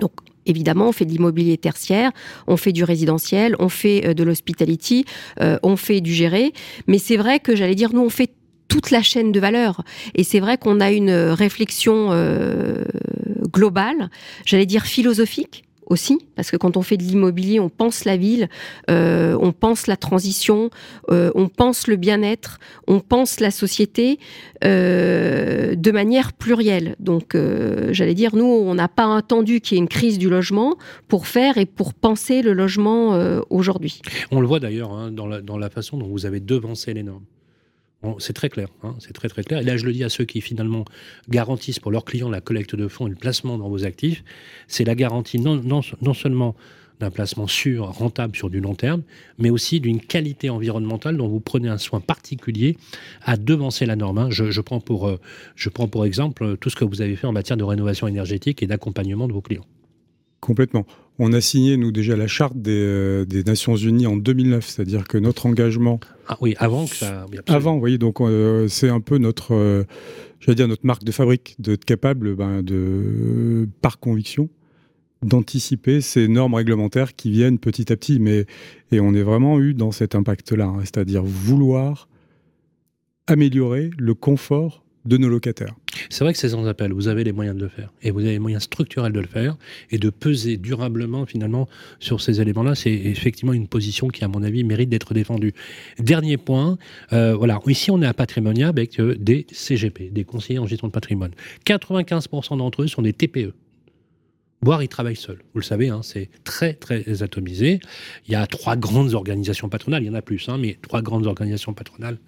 Donc 0.00 0.12
Évidemment, 0.46 0.88
on 0.88 0.92
fait 0.92 1.04
de 1.04 1.10
l'immobilier 1.10 1.56
tertiaire, 1.56 2.12
on 2.46 2.56
fait 2.56 2.72
du 2.72 2.84
résidentiel, 2.84 3.56
on 3.58 3.68
fait 3.68 4.06
euh, 4.06 4.14
de 4.14 4.22
l'hospitality, 4.24 5.04
euh, 5.40 5.58
on 5.62 5.76
fait 5.76 6.00
du 6.00 6.12
géré. 6.12 6.52
Mais 6.86 6.98
c'est 6.98 7.16
vrai 7.16 7.40
que 7.40 7.56
j'allais 7.56 7.74
dire, 7.74 7.92
nous, 7.92 8.02
on 8.02 8.10
fait 8.10 8.30
toute 8.74 8.90
la 8.90 9.02
chaîne 9.02 9.30
de 9.30 9.38
valeur. 9.38 9.84
Et 10.16 10.24
c'est 10.24 10.40
vrai 10.40 10.58
qu'on 10.58 10.80
a 10.80 10.90
une 10.90 11.12
réflexion 11.12 12.08
euh, 12.10 12.82
globale, 13.52 14.10
j'allais 14.44 14.66
dire 14.66 14.82
philosophique 14.82 15.62
aussi, 15.86 16.18
parce 16.34 16.50
que 16.50 16.56
quand 16.56 16.76
on 16.76 16.82
fait 16.82 16.96
de 16.96 17.04
l'immobilier, 17.04 17.60
on 17.60 17.68
pense 17.68 18.04
la 18.04 18.16
ville, 18.16 18.48
euh, 18.90 19.38
on 19.40 19.52
pense 19.52 19.86
la 19.86 19.96
transition, 19.96 20.70
euh, 21.12 21.30
on 21.36 21.46
pense 21.46 21.86
le 21.86 21.94
bien-être, 21.94 22.58
on 22.88 22.98
pense 22.98 23.38
la 23.38 23.52
société 23.52 24.18
euh, 24.64 25.76
de 25.76 25.90
manière 25.92 26.32
plurielle. 26.32 26.96
Donc, 26.98 27.36
euh, 27.36 27.92
j'allais 27.92 28.14
dire, 28.14 28.34
nous, 28.34 28.44
on 28.44 28.74
n'a 28.74 28.88
pas 28.88 29.16
attendu 29.16 29.60
qu'il 29.60 29.76
y 29.76 29.78
ait 29.78 29.82
une 29.82 29.88
crise 29.88 30.18
du 30.18 30.28
logement 30.28 30.74
pour 31.06 31.28
faire 31.28 31.58
et 31.58 31.66
pour 31.66 31.94
penser 31.94 32.42
le 32.42 32.54
logement 32.54 33.14
euh, 33.14 33.40
aujourd'hui. 33.50 34.00
On 34.32 34.40
le 34.40 34.48
voit 34.48 34.58
d'ailleurs 34.58 34.90
hein, 34.90 35.12
dans 35.12 35.58
la 35.58 35.70
façon 35.70 35.96
dont 35.96 36.08
vous 36.08 36.26
avez 36.26 36.40
devancé 36.40 36.92
les 36.92 37.04
normes. 37.04 37.22
C'est 38.18 38.32
très 38.32 38.48
clair, 38.48 38.68
hein, 38.82 38.94
très 39.12 39.28
clair. 39.28 39.60
Et 39.60 39.64
là, 39.64 39.76
je 39.76 39.84
le 39.84 39.92
dis 39.92 40.04
à 40.04 40.08
ceux 40.08 40.24
qui 40.24 40.40
finalement 40.40 40.84
garantissent 41.28 41.78
pour 41.78 41.90
leurs 41.90 42.04
clients 42.04 42.30
la 42.30 42.40
collecte 42.40 42.74
de 42.74 42.88
fonds 42.88 43.06
et 43.06 43.10
le 43.10 43.16
placement 43.16 43.58
dans 43.58 43.68
vos 43.68 43.84
actifs, 43.84 44.24
c'est 44.68 44.84
la 44.84 44.94
garantie 44.94 45.40
non, 45.40 45.82
seulement 46.14 46.54
d'un 47.00 47.10
placement 47.10 47.48
sûr, 47.48 47.86
rentable 47.86 48.36
sur 48.36 48.50
du 48.50 48.60
long 48.60 48.74
terme, 48.74 49.02
mais 49.38 49.50
aussi 49.50 49.80
d'une 49.80 50.00
qualité 50.00 50.48
environnementale 50.48 51.16
dont 51.16 51.26
vous 51.26 51.40
prenez 51.40 51.68
un 51.68 51.78
soin 51.78 52.00
particulier 52.00 52.76
à 53.22 53.36
devancer 53.36 53.84
la 53.84 53.96
norme. 53.96 54.18
Hein. 54.18 54.28
Euh, 54.28 55.18
je 55.56 55.68
prends 55.68 55.88
pour 55.88 56.06
exemple 56.06 56.56
tout 56.58 56.70
ce 56.70 56.76
que 56.76 56.84
vous 56.84 57.02
avez 57.02 57.16
fait 57.16 57.26
en 57.26 57.32
matière 57.32 57.56
de 57.56 57.64
rénovation 57.64 58.06
énergétique 58.06 58.62
et 58.62 58.66
d'accompagnement 58.68 59.26
de 59.26 59.32
vos 59.32 59.42
clients. 59.42 59.66
Complètement. 60.44 60.84
On 61.18 61.32
a 61.32 61.40
signé, 61.40 61.78
nous, 61.78 61.90
déjà 61.90 62.16
la 62.16 62.26
charte 62.26 62.54
des, 62.54 62.70
euh, 62.70 63.42
Nations 63.46 63.76
Unies 63.76 64.06
en 64.06 64.18
2009, 64.18 64.68
c'est-à-dire 64.68 65.04
que 65.04 65.16
notre 65.16 65.46
engagement. 65.46 66.00
Ah 66.28 66.36
oui, 66.42 66.54
avant 66.58 66.84
que 66.84 66.94
ça. 66.94 67.24
avant, 67.46 67.78
oui, 67.78 67.96
donc 67.96 68.20
euh, 68.20 68.68
c'est 68.68 68.90
un 68.90 69.00
peu 69.00 69.16
notre, 69.16 69.86
j'allais 70.40 70.54
dire, 70.54 70.68
notre 70.68 70.84
marque 70.84 71.02
de 71.02 71.12
fabrique, 71.12 71.56
d'être 71.58 71.86
capable 71.86 72.34
ben, 72.34 72.62
de, 72.62 73.66
par 73.80 73.98
conviction, 73.98 74.50
d'anticiper 75.22 76.02
ces 76.02 76.28
normes 76.28 76.52
réglementaires 76.52 77.16
qui 77.16 77.30
viennent 77.30 77.58
petit 77.58 77.90
à 77.90 77.96
petit. 77.96 78.20
Mais, 78.20 78.44
et 78.92 79.00
on 79.00 79.14
est 79.14 79.22
vraiment 79.22 79.58
eu 79.60 79.72
dans 79.72 79.92
cet 79.92 80.14
impact-là, 80.14 80.66
hein, 80.66 80.80
c'est-à-dire 80.80 81.22
vouloir 81.24 82.06
améliorer 83.28 83.88
le 83.96 84.12
confort 84.12 84.83
de 85.04 85.16
nos 85.16 85.28
locataires. 85.28 85.74
C'est 86.10 86.24
vrai 86.24 86.32
que 86.32 86.38
c'est 86.38 86.48
sans 86.48 86.66
appel. 86.66 86.92
Vous 86.92 87.08
avez 87.08 87.24
les 87.24 87.32
moyens 87.32 87.56
de 87.56 87.62
le 87.62 87.68
faire. 87.68 87.92
Et 88.02 88.10
vous 88.10 88.20
avez 88.20 88.32
les 88.32 88.38
moyens 88.38 88.62
structurels 88.62 89.12
de 89.12 89.20
le 89.20 89.26
faire 89.26 89.56
et 89.90 89.98
de 89.98 90.10
peser 90.10 90.56
durablement, 90.56 91.26
finalement, 91.26 91.68
sur 92.00 92.20
ces 92.20 92.40
éléments-là. 92.40 92.74
C'est 92.74 92.92
effectivement 92.92 93.52
une 93.52 93.68
position 93.68 94.08
qui, 94.08 94.24
à 94.24 94.28
mon 94.28 94.42
avis, 94.42 94.64
mérite 94.64 94.88
d'être 94.88 95.14
défendue. 95.14 95.54
Dernier 95.98 96.36
point. 96.36 96.78
Euh, 97.12 97.34
voilà. 97.34 97.60
Ici, 97.66 97.90
on 97.90 98.00
est 98.02 98.06
à 98.06 98.14
Patrimonia 98.14 98.68
avec 98.68 98.98
euh, 99.00 99.14
des 99.18 99.46
CGP, 99.52 100.10
des 100.10 100.24
conseillers 100.24 100.58
en 100.58 100.66
gestion 100.66 100.88
de 100.88 100.92
patrimoine. 100.92 101.32
95% 101.66 102.58
d'entre 102.58 102.82
eux 102.82 102.86
sont 102.86 103.02
des 103.02 103.12
TPE 103.12 103.52
voire 104.64 104.82
ils 104.82 104.88
travaillent 104.88 105.16
seuls. 105.16 105.38
Vous 105.52 105.60
le 105.60 105.64
savez, 105.64 105.90
hein, 105.90 106.00
c'est 106.02 106.30
très, 106.42 106.72
très 106.72 107.22
atomisé. 107.22 107.80
Il 108.26 108.32
y 108.32 108.34
a 108.34 108.46
trois 108.46 108.76
grandes 108.76 109.14
organisations 109.14 109.68
patronales, 109.68 110.02
il 110.02 110.06
y 110.06 110.10
en 110.10 110.14
a 110.14 110.22
plus, 110.22 110.48
hein, 110.48 110.58
mais 110.58 110.78
trois 110.80 111.02
grandes 111.02 111.26
organisations 111.26 111.74
patronales 111.74 112.18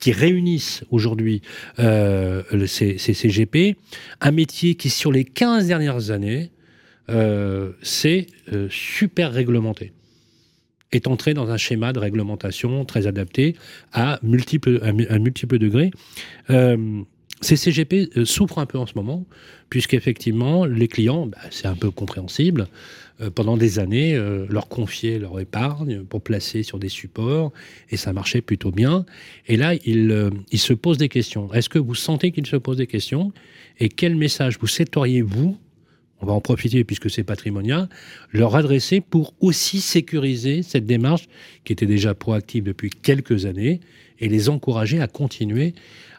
qui 0.00 0.12
réunissent 0.12 0.84
aujourd'hui 0.90 1.40
euh, 1.78 2.42
ces, 2.66 2.98
CGP. 2.98 3.76
Un 4.20 4.32
métier 4.32 4.74
qui, 4.74 4.90
sur 4.90 5.12
les 5.12 5.24
15 5.24 5.68
dernières 5.68 6.10
années, 6.10 6.50
euh, 7.10 7.72
c'est 7.82 8.26
euh, 8.52 8.68
super 8.70 9.32
réglementé 9.32 9.92
est 10.92 11.08
entré 11.08 11.34
dans 11.34 11.50
un 11.50 11.56
schéma 11.56 11.92
de 11.92 11.98
réglementation 11.98 12.84
très 12.84 13.08
adapté 13.08 13.56
à 13.92 14.20
multiples, 14.22 14.78
degrés. 15.58 15.90
CGP 17.40 18.10
euh, 18.16 18.24
souffrent 18.24 18.58
un 18.58 18.66
peu 18.66 18.78
en 18.78 18.86
ce 18.86 18.94
moment, 18.94 19.24
puisqu'effectivement, 19.70 20.64
les 20.64 20.88
clients, 20.88 21.26
bah, 21.26 21.38
c'est 21.50 21.66
un 21.66 21.74
peu 21.74 21.90
compréhensible, 21.90 22.68
euh, 23.20 23.30
pendant 23.30 23.56
des 23.56 23.78
années, 23.78 24.14
euh, 24.14 24.46
leur 24.48 24.68
confiaient 24.68 25.18
leur 25.18 25.38
épargne 25.38 26.04
pour 26.04 26.22
placer 26.22 26.62
sur 26.62 26.78
des 26.78 26.88
supports, 26.88 27.52
et 27.90 27.96
ça 27.96 28.12
marchait 28.12 28.40
plutôt 28.40 28.70
bien. 28.70 29.04
Et 29.46 29.56
là, 29.56 29.74
ils, 29.74 30.58
se 30.58 30.72
posent 30.72 30.98
des 30.98 31.08
questions. 31.08 31.52
Est-ce 31.52 31.68
que 31.68 31.78
vous 31.78 31.94
sentez 31.94 32.32
qu'ils 32.32 32.46
se 32.46 32.56
posent 32.56 32.78
des 32.78 32.86
questions? 32.86 33.32
Et 33.78 33.88
quel 33.88 34.16
message 34.16 34.58
vous 34.58 34.66
souhaiteriez-vous 34.66 35.58
on 36.20 36.26
va 36.26 36.32
en 36.32 36.40
profiter 36.40 36.84
puisque 36.84 37.10
c'est 37.10 37.24
patrimonial, 37.24 37.88
leur 38.32 38.56
adresser 38.56 39.02
pour 39.02 39.34
aussi 39.40 39.80
sécuriser 39.80 40.62
cette 40.62 40.86
démarche 40.86 41.28
qui 41.64 41.72
était 41.74 41.84
déjà 41.84 42.14
proactive 42.14 42.64
depuis 42.64 42.88
quelques 42.88 43.44
années 43.44 43.80
et 44.20 44.28
les 44.28 44.48
encourager 44.48 45.02
à 45.02 45.06
continuer 45.06 45.74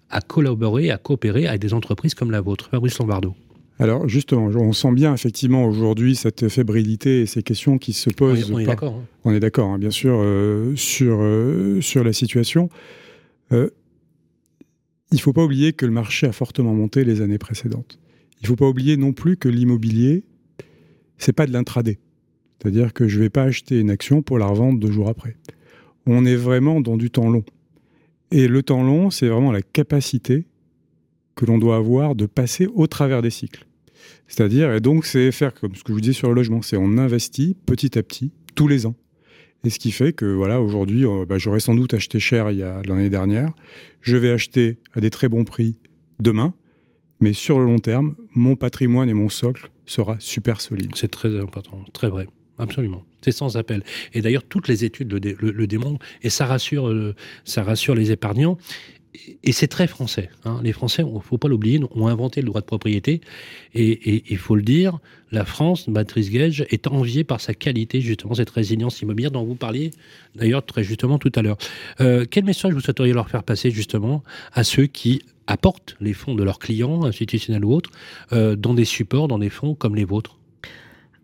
à 0.09 0.21
collaborer, 0.21 0.91
à 0.91 0.97
coopérer 0.97 1.47
avec 1.47 1.61
des 1.61 1.73
entreprises 1.73 2.13
comme 2.13 2.31
la 2.31 2.41
vôtre 2.41 2.69
Fabrice 2.69 2.97
Lombardo 2.99 3.35
alors 3.77 4.07
justement, 4.07 4.45
on 4.45 4.71
sent 4.71 4.93
bien 4.93 5.13
effectivement 5.13 5.65
aujourd'hui 5.65 6.15
cette 6.15 6.47
fébrilité 6.47 7.21
et 7.21 7.25
ces 7.25 7.43
questions 7.43 7.77
qui 7.77 7.91
se 7.91 8.09
posent. 8.09 8.49
On 8.51 8.59
est, 8.59 8.65
d'accord. 8.65 8.95
Hein. 8.95 9.05
On 9.25 9.33
est 9.33 9.39
d'accord, 9.41 9.69
hein, 9.69 9.77
bien 9.77 9.91
sûr, 9.91 10.15
euh, 10.17 10.73
sur, 10.77 11.17
euh, 11.19 11.81
sur 11.81 12.03
la 12.03 12.13
situation. 12.13 12.69
Euh, 13.51 13.69
il 15.11 15.15
ne 15.15 15.21
faut 15.21 15.33
pas 15.33 15.43
oublier 15.43 15.73
que 15.73 15.85
le 15.85 15.91
marché 15.91 16.25
a 16.25 16.31
fortement 16.31 16.73
monté 16.73 17.03
les 17.03 17.21
années 17.21 17.37
précédentes. 17.37 17.99
Il 18.41 18.43
ne 18.43 18.47
faut 18.47 18.55
pas 18.55 18.67
oublier 18.67 18.95
non 18.95 19.11
plus 19.11 19.37
que 19.37 19.49
l'immobilier, 19.49 20.23
c'est 21.17 21.33
pas 21.33 21.45
de 21.45 21.51
l'intraday. 21.51 21.99
C'est-à-dire 22.61 22.93
que 22.93 23.07
je 23.07 23.17
ne 23.17 23.23
vais 23.23 23.29
pas 23.29 23.43
acheter 23.43 23.79
une 23.79 23.89
action 23.89 24.21
pour 24.21 24.39
la 24.39 24.45
revendre 24.45 24.79
deux 24.79 24.91
jours 24.91 25.09
après. 25.09 25.35
On 26.05 26.25
est 26.25 26.35
vraiment 26.35 26.79
dans 26.79 26.97
du 26.97 27.11
temps 27.11 27.29
long. 27.29 27.43
Et 28.35 28.49
le 28.49 28.63
temps 28.63 28.83
long, 28.83 29.11
c'est 29.11 29.29
vraiment 29.29 29.53
la 29.53 29.61
capacité 29.61 30.45
que 31.35 31.45
l'on 31.45 31.57
doit 31.57 31.77
avoir 31.77 32.15
de 32.15 32.25
passer 32.25 32.67
au 32.67 32.85
travers 32.85 33.21
des 33.21 33.29
cycles. 33.29 33.65
C'est-à-dire, 34.27 34.73
et 34.73 34.81
donc, 34.81 35.05
c'est 35.05 35.31
faire 35.31 35.53
comme 35.53 35.73
ce 35.73 35.83
que 35.83 35.87
je 35.87 35.93
vous 35.93 36.01
disais 36.01 36.11
sur 36.11 36.27
le 36.27 36.33
logement, 36.33 36.61
c'est 36.61 36.75
on 36.75 36.97
investit 36.97 37.55
petit 37.65 37.97
à 37.97 38.03
petit, 38.03 38.33
tous 38.53 38.67
les 38.67 38.85
ans. 38.87 38.95
Et 39.63 39.69
ce 39.69 39.79
qui 39.79 39.89
fait 39.91 40.11
que, 40.11 40.25
voilà, 40.25 40.61
aujourd'hui, 40.61 41.05
euh, 41.05 41.25
bah, 41.25 41.37
j'aurais 41.37 41.61
sans 41.61 41.75
doute 41.75 41.93
acheté 41.93 42.19
cher 42.19 42.51
l'année 42.51 43.09
dernière. 43.09 43.53
Je 44.01 44.17
vais 44.17 44.31
acheter 44.31 44.79
à 44.91 44.99
des 44.99 45.11
très 45.11 45.29
bons 45.29 45.45
prix 45.45 45.79
demain. 46.19 46.53
Mais 47.21 47.31
sur 47.31 47.57
le 47.57 47.63
long 47.63 47.79
terme, 47.79 48.15
mon 48.33 48.57
patrimoine 48.57 49.07
et 49.07 49.13
mon 49.13 49.29
socle 49.29 49.71
sera 49.85 50.17
super 50.19 50.59
solide. 50.59 50.91
C'est 50.95 51.07
très 51.09 51.39
important, 51.39 51.85
très 51.93 52.09
vrai. 52.09 52.27
Absolument. 52.57 53.03
C'est 53.21 53.31
sans 53.31 53.57
appel. 53.57 53.83
Et 54.13 54.21
d'ailleurs, 54.21 54.43
toutes 54.43 54.67
les 54.67 54.85
études 54.85 55.11
le, 55.11 55.67
démontrent, 55.67 56.05
et 56.21 56.29
ça 56.29 56.45
rassure, 56.45 56.87
euh, 56.87 57.15
ça 57.43 57.63
rassure 57.63 57.95
les 57.95 58.11
épargnants. 58.11 58.57
Et 59.43 59.51
c'est 59.51 59.67
très 59.67 59.87
français. 59.87 60.29
Hein. 60.43 60.59
Les 60.63 60.73
Français, 60.73 61.03
il 61.05 61.13
ne 61.13 61.19
faut 61.19 61.37
pas 61.37 61.47
l'oublier, 61.47 61.79
ont 61.91 62.07
inventé 62.07 62.41
le 62.41 62.47
droit 62.47 62.61
de 62.61 62.65
propriété. 62.65 63.21
Et 63.73 64.23
il 64.29 64.37
faut 64.37 64.55
le 64.55 64.61
dire, 64.61 64.99
la 65.31 65.45
France, 65.45 65.87
Matrice 65.87 66.29
Gage, 66.29 66.65
est 66.69 66.87
enviée 66.87 67.23
par 67.23 67.41
sa 67.41 67.53
qualité, 67.53 68.01
justement, 68.01 68.33
cette 68.33 68.49
résilience 68.49 69.01
immobilière 69.01 69.31
dont 69.31 69.43
vous 69.43 69.55
parliez 69.55 69.91
d'ailleurs 70.35 70.65
très 70.65 70.83
justement 70.83 71.17
tout 71.17 71.31
à 71.35 71.41
l'heure. 71.41 71.57
Euh, 72.01 72.25
quel 72.29 72.43
message 72.43 72.73
vous 72.73 72.81
souhaiteriez 72.81 73.13
leur 73.13 73.29
faire 73.29 73.43
passer, 73.43 73.71
justement, 73.71 74.23
à 74.53 74.63
ceux 74.63 74.85
qui 74.85 75.21
apportent 75.47 75.95
les 76.01 76.13
fonds 76.13 76.35
de 76.35 76.43
leurs 76.43 76.59
clients, 76.59 77.05
institutionnels 77.05 77.63
ou 77.65 77.73
autres, 77.73 77.91
euh, 78.33 78.55
dans 78.55 78.73
des 78.73 78.85
supports, 78.85 79.27
dans 79.27 79.39
des 79.39 79.49
fonds 79.49 79.75
comme 79.75 79.95
les 79.95 80.05
vôtres? 80.05 80.37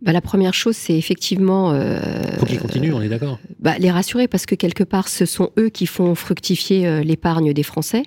Bah, 0.01 0.11
la 0.13 0.21
première 0.21 0.53
chose, 0.53 0.75
c'est 0.75 0.97
effectivement. 0.97 1.71
Euh, 1.73 1.99
faut 2.39 2.45
qu'ils 2.45 2.59
continuent, 2.59 2.93
on 2.93 3.01
est 3.01 3.09
d'accord. 3.09 3.39
Bah, 3.59 3.77
les 3.77 3.91
rassurer 3.91 4.27
parce 4.27 4.47
que 4.47 4.55
quelque 4.55 4.83
part, 4.83 5.07
ce 5.07 5.25
sont 5.25 5.51
eux 5.59 5.69
qui 5.69 5.85
font 5.85 6.15
fructifier 6.15 6.87
euh, 6.87 7.03
l'épargne 7.03 7.53
des 7.53 7.63
Français. 7.63 8.03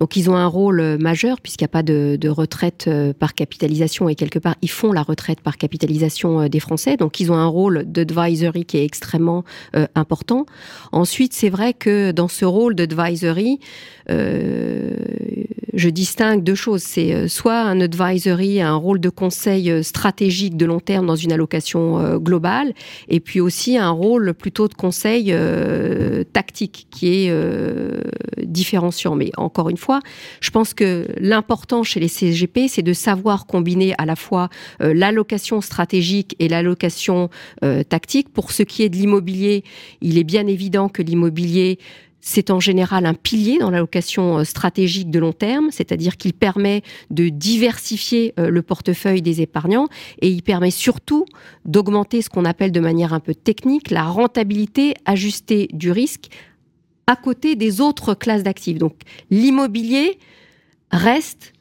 Donc 0.00 0.16
ils 0.16 0.30
ont 0.30 0.36
un 0.36 0.46
rôle 0.46 0.80
euh, 0.80 0.98
majeur 0.98 1.40
puisqu'il 1.40 1.64
n'y 1.64 1.68
a 1.70 1.72
pas 1.72 1.82
de, 1.82 2.28
retraite 2.28 2.86
euh, 2.88 3.12
par 3.12 3.34
capitalisation 3.34 4.08
et 4.08 4.14
quelque 4.14 4.38
part 4.38 4.54
ils 4.62 4.70
font 4.70 4.92
la 4.92 5.02
retraite 5.02 5.40
par 5.40 5.56
capitalisation 5.56 6.48
des 6.48 6.60
Français. 6.60 6.96
Donc 6.96 7.20
ils 7.20 7.32
ont 7.32 7.36
un 7.36 7.46
rôle 7.46 7.84
d'advisory 7.84 8.64
qui 8.64 8.78
est 8.78 8.84
extrêmement 8.84 9.44
important. 9.94 10.46
Ensuite, 10.92 11.32
c'est 11.32 11.48
vrai 11.48 11.72
que 11.72 12.10
dans 12.12 12.28
ce 12.28 12.44
rôle 12.44 12.74
d'advisory, 12.74 13.60
euh, 14.10 14.90
je 15.74 15.88
distingue 15.88 16.42
deux 16.42 16.54
choses. 16.54 16.82
C'est 16.82 17.14
euh, 17.14 17.28
soit 17.28 17.60
un 17.60 17.80
advisory, 17.80 18.60
un 18.60 18.74
rôle 18.74 19.00
de 19.00 19.08
conseil 19.08 19.70
euh, 19.70 19.82
stratégique 19.82 20.56
de 20.56 20.66
long 20.66 20.80
terme 20.80 21.06
dans 21.06 21.16
une 21.16 21.32
allocation 21.32 21.98
euh, 21.98 22.18
globale, 22.18 22.72
et 23.08 23.20
puis 23.20 23.40
aussi 23.40 23.76
un 23.76 23.90
rôle 23.90 24.34
plutôt 24.34 24.68
de 24.68 24.74
conseil 24.74 25.34
tactique 26.32 26.88
qui 26.90 27.08
est 27.08 27.32
différenciant. 28.42 29.14
Mais 29.14 29.30
encore 29.36 29.68
une 29.68 29.76
fois, 29.76 29.87
je 30.40 30.50
pense 30.50 30.74
que 30.74 31.06
l'important 31.18 31.82
chez 31.82 32.00
les 32.00 32.08
CGP, 32.08 32.68
c'est 32.68 32.82
de 32.82 32.92
savoir 32.92 33.46
combiner 33.46 33.94
à 33.98 34.06
la 34.06 34.16
fois 34.16 34.48
l'allocation 34.80 35.60
stratégique 35.60 36.36
et 36.38 36.48
l'allocation 36.48 37.30
tactique. 37.88 38.28
Pour 38.32 38.52
ce 38.52 38.62
qui 38.62 38.82
est 38.82 38.88
de 38.88 38.96
l'immobilier, 38.96 39.64
il 40.00 40.18
est 40.18 40.24
bien 40.24 40.46
évident 40.46 40.88
que 40.88 41.02
l'immobilier 41.02 41.78
c'est 42.20 42.50
en 42.50 42.60
général 42.60 43.06
un 43.06 43.14
pilier 43.14 43.58
dans 43.58 43.70
l'allocation 43.70 44.38
euh, 44.38 44.44
stratégique 44.44 45.10
de 45.10 45.18
long 45.18 45.32
terme, 45.32 45.68
c'est-à-dire 45.70 46.16
qu'il 46.16 46.32
permet 46.32 46.82
de 47.10 47.28
diversifier 47.28 48.34
euh, 48.38 48.50
le 48.50 48.62
portefeuille 48.62 49.22
des 49.22 49.40
épargnants 49.40 49.88
et 50.20 50.28
il 50.28 50.42
permet 50.42 50.70
surtout 50.70 51.24
d'augmenter 51.64 52.22
ce 52.22 52.28
qu'on 52.28 52.44
appelle 52.44 52.72
de 52.72 52.80
manière 52.80 53.12
un 53.12 53.20
peu 53.20 53.34
technique 53.34 53.90
la 53.90 54.04
rentabilité 54.04 54.94
ajustée 55.04 55.68
du 55.72 55.90
risque 55.90 56.28
à 57.08 57.16
côté 57.16 57.56
des 57.56 57.80
autres 57.80 58.14
classes 58.14 58.44
d'actifs. 58.44 58.78
Donc 58.78 58.94
l'immobilier 59.30 60.18
reste, 60.92 61.54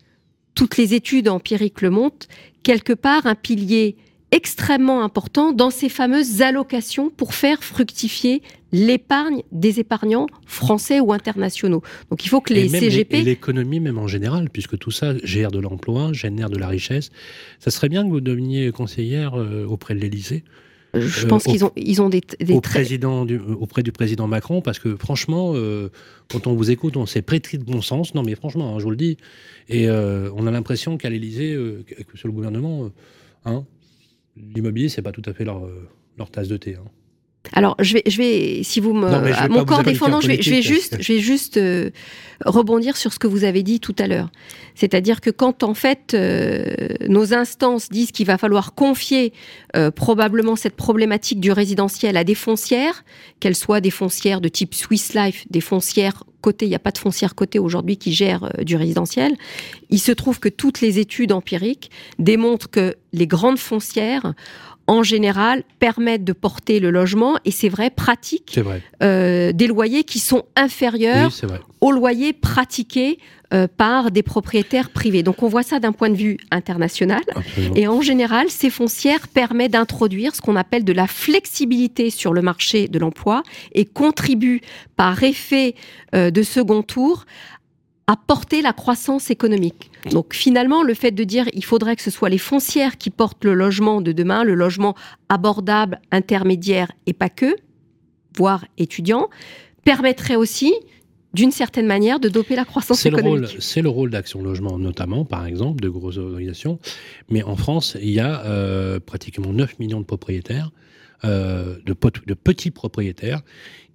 toutes 0.53 0.77
les 0.77 0.93
études 0.93 1.29
empiriques 1.29 1.81
le 1.81 1.89
montrent, 1.89 2.27
quelque 2.63 2.93
part 2.93 3.25
un 3.25 3.35
pilier 3.35 3.95
extrêmement 4.31 5.03
important 5.05 5.53
dans 5.53 5.69
ces 5.69 5.87
fameuses 5.87 6.41
allocations 6.41 7.09
pour 7.09 7.33
faire 7.33 7.63
fructifier 7.63 8.41
l'épargne 8.73 9.41
des 9.53 9.79
épargnants 9.79 10.27
français 10.45 10.99
ou 10.99 11.13
internationaux. 11.13 11.81
Donc 12.09 12.25
il 12.25 12.27
faut 12.27 12.41
que 12.41 12.53
les 12.53 12.67
CGP... 12.67 13.19
Et 13.19 13.21
l'économie 13.21 13.79
même 13.79 13.97
en 13.97 14.07
général, 14.07 14.49
puisque 14.49 14.77
tout 14.77 14.91
ça 14.91 15.13
gère 15.23 15.51
de 15.51 15.59
l'emploi, 15.59 16.11
génère 16.11 16.49
de 16.49 16.57
la 16.57 16.67
richesse. 16.67 17.09
Ça 17.59 17.71
serait 17.71 17.87
bien 17.87 18.03
que 18.03 18.09
vous 18.09 18.19
deveniez 18.19 18.69
conseillère 18.71 19.39
euh, 19.39 19.65
auprès 19.65 19.95
de 19.95 20.01
l'Élysée. 20.01 20.43
Je 20.99 21.25
pense 21.25 21.47
euh, 21.47 21.51
qu'ils 21.51 21.65
ont, 21.65 21.71
ils 21.75 22.01
ont 22.01 22.09
des, 22.09 22.21
au 22.49 22.61
président 22.61 23.25
du, 23.25 23.39
auprès 23.39 23.83
du 23.83 23.91
président 23.91 24.27
Macron, 24.27 24.61
parce 24.61 24.79
que 24.79 24.95
franchement, 24.95 25.53
euh, 25.55 25.89
quand 26.29 26.47
on 26.47 26.53
vous 26.53 26.71
écoute, 26.71 26.97
on 26.97 27.05
s'est 27.05 27.21
prêté 27.21 27.57
de 27.57 27.63
bon 27.63 27.81
sens. 27.81 28.13
Non, 28.15 28.23
mais 28.23 28.35
franchement, 28.35 28.75
hein, 28.75 28.79
je 28.79 28.83
vous 28.83 28.91
le 28.91 28.97
dis. 28.97 29.17
Et 29.69 29.89
on 29.89 30.47
a 30.47 30.51
l'impression 30.51 30.97
qu'à 30.97 31.09
l'Élysée, 31.09 31.55
que 31.55 32.17
sur 32.17 32.27
le 32.27 32.33
gouvernement, 32.33 32.89
hein, 33.45 33.65
l'immobilier, 34.37 34.89
c'est 34.89 35.01
pas 35.01 35.11
tout 35.11 35.23
à 35.25 35.33
fait 35.33 35.45
leur, 35.45 35.67
leur 36.17 36.29
tasse 36.29 36.47
de 36.47 36.57
thé. 36.57 36.75
Hein. 36.75 36.85
Alors, 37.53 37.75
je 37.79 37.93
vais, 37.93 38.03
je 38.05 38.17
vais, 38.17 38.63
si 38.63 38.79
vous 38.79 38.93
me, 38.93 39.07
à 39.07 39.47
mon 39.47 39.65
corps 39.65 39.83
défendant, 39.83 40.21
je 40.21 40.27
vais, 40.27 40.41
je 40.41 40.49
vais 40.49 40.61
juste, 40.61 40.97
je 40.99 41.13
vais 41.13 41.19
juste 41.19 41.57
euh, 41.57 41.89
rebondir 42.45 42.97
sur 42.97 43.13
ce 43.13 43.19
que 43.19 43.27
vous 43.27 43.43
avez 43.43 43.63
dit 43.63 43.79
tout 43.79 43.95
à 43.99 44.07
l'heure. 44.07 44.29
C'est-à-dire 44.75 45.21
que 45.21 45.29
quand 45.29 45.63
en 45.63 45.73
fait 45.73 46.13
euh, 46.13 46.87
nos 47.07 47.33
instances 47.33 47.89
disent 47.89 48.11
qu'il 48.11 48.27
va 48.27 48.37
falloir 48.37 48.75
confier 48.75 49.33
euh, 49.75 49.91
probablement 49.91 50.55
cette 50.55 50.75
problématique 50.75 51.39
du 51.39 51.51
résidentiel 51.51 52.17
à 52.17 52.23
des 52.23 52.35
foncières, 52.35 53.03
qu'elles 53.39 53.55
soient 53.55 53.81
des 53.81 53.91
foncières 53.91 54.41
de 54.41 54.49
type 54.49 54.75
Swiss 54.75 55.13
Life, 55.13 55.45
des 55.49 55.61
foncières 55.61 56.23
côté, 56.41 56.65
il 56.65 56.69
n'y 56.69 56.75
a 56.75 56.79
pas 56.79 56.91
de 56.91 56.99
foncière 56.99 57.33
côté 57.33 57.59
aujourd'hui 57.59 57.97
qui 57.97 58.13
gère 58.13 58.51
du 58.63 58.75
résidentiel. 58.75 59.35
Il 59.89 59.99
se 59.99 60.11
trouve 60.11 60.39
que 60.39 60.49
toutes 60.49 60.81
les 60.81 60.99
études 60.99 61.31
empiriques 61.31 61.89
démontrent 62.19 62.69
que 62.69 62.95
les 63.11 63.27
grandes 63.27 63.57
foncières 63.57 64.33
en 64.87 65.03
général, 65.03 65.63
permettent 65.79 66.23
de 66.23 66.33
porter 66.33 66.79
le 66.79 66.89
logement, 66.89 67.37
et 67.43 67.51
c'est 67.51 67.69
vrai, 67.69 67.89
pratique, 67.89 68.59
euh, 69.03 69.51
des 69.51 69.67
loyers 69.67 70.03
qui 70.03 70.19
sont 70.19 70.43
inférieurs 70.55 71.31
aux 71.81 71.91
loyers 71.91 72.33
pratiqués 72.33 73.19
euh, 73.53 73.67
par 73.67 74.11
des 74.11 74.23
propriétaires 74.23 74.89
privés. 74.89 75.23
Donc 75.23 75.41
on 75.41 75.47
voit 75.47 75.63
ça 75.63 75.79
d'un 75.79 75.93
point 75.93 76.09
de 76.09 76.15
vue 76.15 76.37
international. 76.51 77.21
Et 77.75 77.87
en 77.87 78.01
général, 78.01 78.49
ces 78.49 78.69
foncières 78.69 79.29
permettent 79.29 79.71
d'introduire 79.71 80.35
ce 80.35 80.41
qu'on 80.41 80.57
appelle 80.57 80.83
de 80.83 80.91
la 80.91 81.07
flexibilité 81.07 82.09
sur 82.09 82.33
le 82.33 82.41
marché 82.41 82.89
de 82.89 82.99
l'emploi 82.99 83.43
et 83.71 83.85
contribuent 83.85 84.59
par 84.97 85.23
effet 85.23 85.75
euh, 86.13 86.29
de 86.29 86.43
second 86.43 86.81
tour 86.81 87.25
à 88.07 88.15
porter 88.15 88.61
la 88.61 88.71
croissance 88.71 89.29
économique. 89.29 89.91
Donc 90.11 90.33
finalement, 90.33 90.81
le 90.81 90.93
fait 90.93 91.11
de 91.11 91.25
dire 91.25 91.45
il 91.53 91.63
faudrait 91.63 91.97
que 91.97 92.01
ce 92.01 92.09
soit 92.09 92.29
les 92.29 92.37
foncières 92.37 92.97
qui 92.97 93.09
portent 93.09 93.43
le 93.43 93.53
logement 93.53 94.01
de 94.01 94.13
demain, 94.13 94.45
le 94.45 94.55
logement 94.55 94.95
abordable, 95.27 95.99
intermédiaire 96.11 96.91
et 97.05 97.13
pas 97.13 97.29
que, 97.29 97.55
voire 98.37 98.65
étudiant, 98.77 99.29
permettrait 99.83 100.37
aussi 100.37 100.73
d'une 101.33 101.51
certaine 101.51 101.85
manière 101.85 102.21
de 102.21 102.29
doper 102.29 102.55
la 102.55 102.63
croissance 102.63 103.05
économique. 103.05 103.57
C'est 103.59 103.81
le 103.81 103.89
rôle 103.89 104.09
d'Action 104.09 104.41
Logement 104.41 104.79
notamment, 104.79 105.25
par 105.25 105.45
exemple, 105.45 105.81
de 105.81 105.89
grosses 105.89 106.17
organisations. 106.17 106.79
Mais 107.29 107.43
en 107.43 107.57
France, 107.57 107.97
il 108.01 108.09
y 108.09 108.21
a 108.21 108.45
euh, 108.45 108.99
pratiquement 108.99 109.51
9 109.51 109.77
millions 109.79 109.99
de 109.99 110.05
propriétaires, 110.05 110.71
euh, 111.25 111.75
de, 111.85 111.95
de 112.25 112.33
petits 112.33 112.71
propriétaires, 112.71 113.41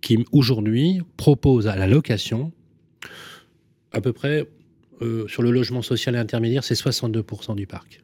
qui 0.02 0.24
aujourd'hui 0.32 1.00
proposent 1.16 1.66
à 1.66 1.76
la 1.76 1.86
location 1.86 2.52
à 3.92 4.00
peu 4.00 4.12
près, 4.12 4.46
euh, 5.00 5.26
sur 5.28 5.42
le 5.42 5.50
logement 5.50 5.82
social 5.82 6.14
et 6.14 6.18
intermédiaire, 6.18 6.64
c'est 6.64 6.74
62% 6.74 7.56
du 7.56 7.66
parc. 7.66 8.02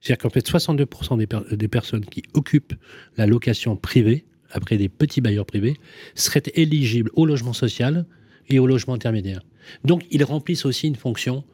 C'est-à-dire 0.00 0.22
qu'en 0.22 0.30
fait, 0.30 0.46
62% 0.46 1.16
des, 1.18 1.56
des, 1.56 1.68
personnes 1.68 2.04
qui 2.04 2.22
occupent 2.34 2.74
la 3.16 3.26
location 3.26 3.76
privée, 3.76 4.24
après 4.50 4.76
des 4.76 4.88
petits 4.88 5.20
bailleurs 5.20 5.46
privés, 5.46 5.76
seraient 6.14 6.42
éligibles 6.54 7.10
au 7.14 7.24
logement 7.24 7.52
social 7.52 8.06
et 8.48 8.58
au 8.58 8.66
logement 8.66 8.94
intermédiaire. 8.94 9.42
Donc, 9.84 10.04
ils 10.10 10.24
remplissent 10.24 10.66
aussi 10.66 10.88
une 10.88 10.96
fonction 10.96 11.44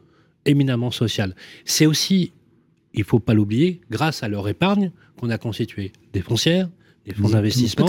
éminemment 0.46 0.90
sociale. 0.90 1.34
C'est 1.64 1.86
aussi, 1.86 2.32
il 2.94 3.00
ne 3.00 3.04
faut 3.04 3.20
pas 3.20 3.34
l'oublier, 3.34 3.80
grâce 3.90 4.22
à 4.22 4.28
leur 4.28 4.48
épargne 4.48 4.92
qu'on 5.18 5.30
a 5.30 5.38
constitué 5.38 5.92
des 6.12 6.22
foncières, 6.22 6.68
des 7.08 7.14
fonds 7.14 7.30
d'investissement, 7.30 7.88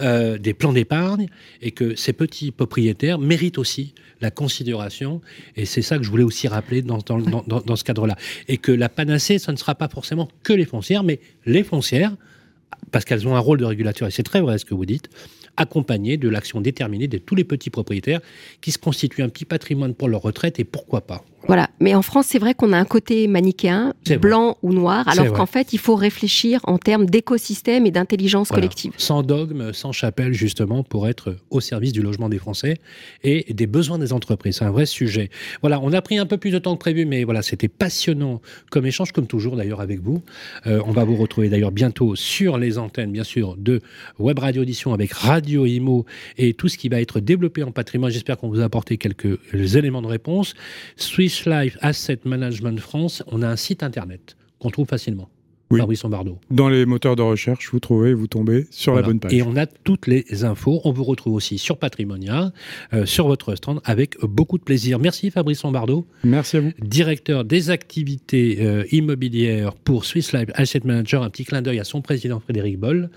euh, 0.00 0.38
des 0.38 0.54
plans 0.54 0.72
d'épargne, 0.72 1.28
et 1.60 1.70
que 1.70 1.94
ces 1.96 2.12
petits 2.12 2.50
propriétaires 2.50 3.18
méritent 3.18 3.58
aussi 3.58 3.94
la 4.20 4.30
considération. 4.30 5.20
Et 5.56 5.64
c'est 5.64 5.82
ça 5.82 5.98
que 5.98 6.04
je 6.04 6.10
voulais 6.10 6.22
aussi 6.22 6.48
rappeler 6.48 6.82
dans, 6.82 6.98
dans, 6.98 7.18
dans, 7.18 7.42
dans 7.42 7.76
ce 7.76 7.84
cadre-là. 7.84 8.16
Et 8.48 8.58
que 8.58 8.72
la 8.72 8.88
panacée, 8.88 9.38
ce 9.38 9.50
ne 9.50 9.56
sera 9.56 9.74
pas 9.74 9.88
forcément 9.88 10.28
que 10.42 10.52
les 10.52 10.66
foncières, 10.66 11.02
mais 11.02 11.20
les 11.46 11.64
foncières, 11.64 12.14
parce 12.90 13.04
qu'elles 13.04 13.26
ont 13.26 13.36
un 13.36 13.40
rôle 13.40 13.58
de 13.58 13.64
régulateur, 13.64 14.08
et 14.08 14.10
c'est 14.10 14.22
très 14.22 14.40
vrai 14.40 14.58
ce 14.58 14.64
que 14.64 14.74
vous 14.74 14.86
dites, 14.86 15.08
accompagné 15.56 16.16
de 16.16 16.28
l'action 16.28 16.60
déterminée 16.60 17.08
de 17.08 17.18
tous 17.18 17.34
les 17.34 17.44
petits 17.44 17.70
propriétaires 17.70 18.20
qui 18.60 18.72
se 18.72 18.78
constituent 18.78 19.22
un 19.22 19.28
petit 19.28 19.44
patrimoine 19.44 19.94
pour 19.94 20.08
leur 20.08 20.22
retraite 20.22 20.58
et 20.60 20.64
pourquoi 20.64 21.02
pas. 21.02 21.24
Voilà, 21.46 21.68
mais 21.80 21.94
en 21.94 22.02
France, 22.02 22.26
c'est 22.28 22.38
vrai 22.38 22.54
qu'on 22.54 22.72
a 22.72 22.78
un 22.78 22.84
côté 22.84 23.26
manichéen, 23.26 23.94
blanc 24.20 24.56
ou 24.62 24.72
noir, 24.72 25.06
alors 25.08 25.32
qu'en 25.32 25.46
fait, 25.46 25.72
il 25.72 25.78
faut 25.78 25.96
réfléchir 25.96 26.60
en 26.64 26.78
termes 26.78 27.06
d'écosystème 27.06 27.86
et 27.86 27.90
d'intelligence 27.90 28.50
collective. 28.50 28.92
Sans 28.96 29.22
dogme, 29.22 29.72
sans 29.72 29.92
chapelle, 29.92 30.32
justement, 30.32 30.82
pour 30.84 31.08
être 31.08 31.36
au 31.50 31.60
service 31.60 31.92
du 31.92 32.02
logement 32.02 32.28
des 32.28 32.38
Français 32.38 32.78
et 33.24 33.52
des 33.52 33.66
besoins 33.66 33.98
des 33.98 34.12
entreprises. 34.12 34.56
C'est 34.58 34.64
un 34.64 34.70
vrai 34.70 34.86
sujet. 34.86 35.30
Voilà, 35.60 35.80
on 35.80 35.92
a 35.92 36.00
pris 36.02 36.18
un 36.18 36.26
peu 36.26 36.36
plus 36.36 36.50
de 36.50 36.58
temps 36.58 36.74
que 36.74 36.80
prévu, 36.80 37.06
mais 37.06 37.24
voilà, 37.24 37.42
c'était 37.42 37.68
passionnant 37.68 38.40
comme 38.70 38.86
échange, 38.86 39.12
comme 39.12 39.26
toujours 39.26 39.56
d'ailleurs 39.56 39.80
avec 39.80 40.00
vous. 40.00 40.22
Euh, 40.66 40.80
on 40.86 40.92
va 40.92 41.04
vous 41.04 41.16
retrouver 41.16 41.48
d'ailleurs 41.48 41.72
bientôt 41.72 42.14
sur 42.14 42.58
les 42.58 42.78
antennes, 42.78 43.12
bien 43.12 43.24
sûr, 43.24 43.56
de 43.56 43.80
Web 44.18 44.38
Radio 44.38 44.62
Audition 44.62 44.92
avec 44.92 45.12
Radio 45.12 45.66
Imo 45.66 46.06
et 46.38 46.54
tout 46.54 46.68
ce 46.68 46.78
qui 46.78 46.88
va 46.88 47.00
être 47.00 47.20
développé 47.20 47.62
en 47.62 47.72
patrimoine. 47.72 48.10
J'espère 48.10 48.36
qu'on 48.36 48.48
vous 48.48 48.60
a 48.60 48.64
apporté 48.64 48.96
quelques 48.96 49.38
éléments 49.52 50.02
de 50.02 50.06
réponse. 50.06 50.54
Swiss 50.96 51.31
Life 51.46 51.78
Asset 51.80 52.20
Management 52.24 52.78
France, 52.80 53.22
on 53.26 53.42
a 53.42 53.48
un 53.48 53.56
site 53.56 53.82
internet 53.82 54.36
qu'on 54.58 54.70
trouve 54.70 54.86
facilement. 54.86 55.28
Oui. 55.72 55.80
Fabrice 55.80 56.04
Bardo. 56.04 56.38
Dans 56.50 56.68
les 56.68 56.84
moteurs 56.84 57.16
de 57.16 57.22
recherche, 57.22 57.70
vous 57.72 57.80
trouvez, 57.80 58.12
vous 58.12 58.26
tombez 58.26 58.66
sur 58.70 58.94
la 58.94 59.00
bonne 59.00 59.18
page. 59.18 59.32
Et 59.32 59.42
on 59.42 59.56
a 59.56 59.64
toutes 59.64 60.06
les 60.06 60.44
infos. 60.44 60.82
On 60.84 60.92
vous 60.92 61.02
retrouve 61.02 61.32
aussi 61.32 61.56
sur 61.56 61.78
Patrimonia, 61.78 62.52
euh, 62.92 63.06
sur 63.06 63.26
votre 63.26 63.54
stand, 63.54 63.80
avec 63.84 64.20
beaucoup 64.20 64.58
de 64.58 64.62
plaisir. 64.62 64.98
Merci 64.98 65.30
Fabrice 65.30 65.62
Bardo. 65.62 66.06
Merci 66.24 66.58
à 66.58 66.60
vous. 66.60 66.72
Directeur 66.78 67.46
des 67.46 67.70
activités 67.70 68.58
euh, 68.60 68.84
immobilières 68.92 69.72
pour 69.72 70.04
Swiss 70.04 70.34
Life 70.34 70.50
Asset 70.54 70.82
Manager. 70.84 71.22
Un 71.22 71.30
petit 71.30 71.44
clin 71.44 71.62
d'œil 71.62 71.80
à 71.80 71.84
son 71.84 72.02
président 72.02 72.38
Frédéric 72.38 72.78
Boll, 72.78 73.08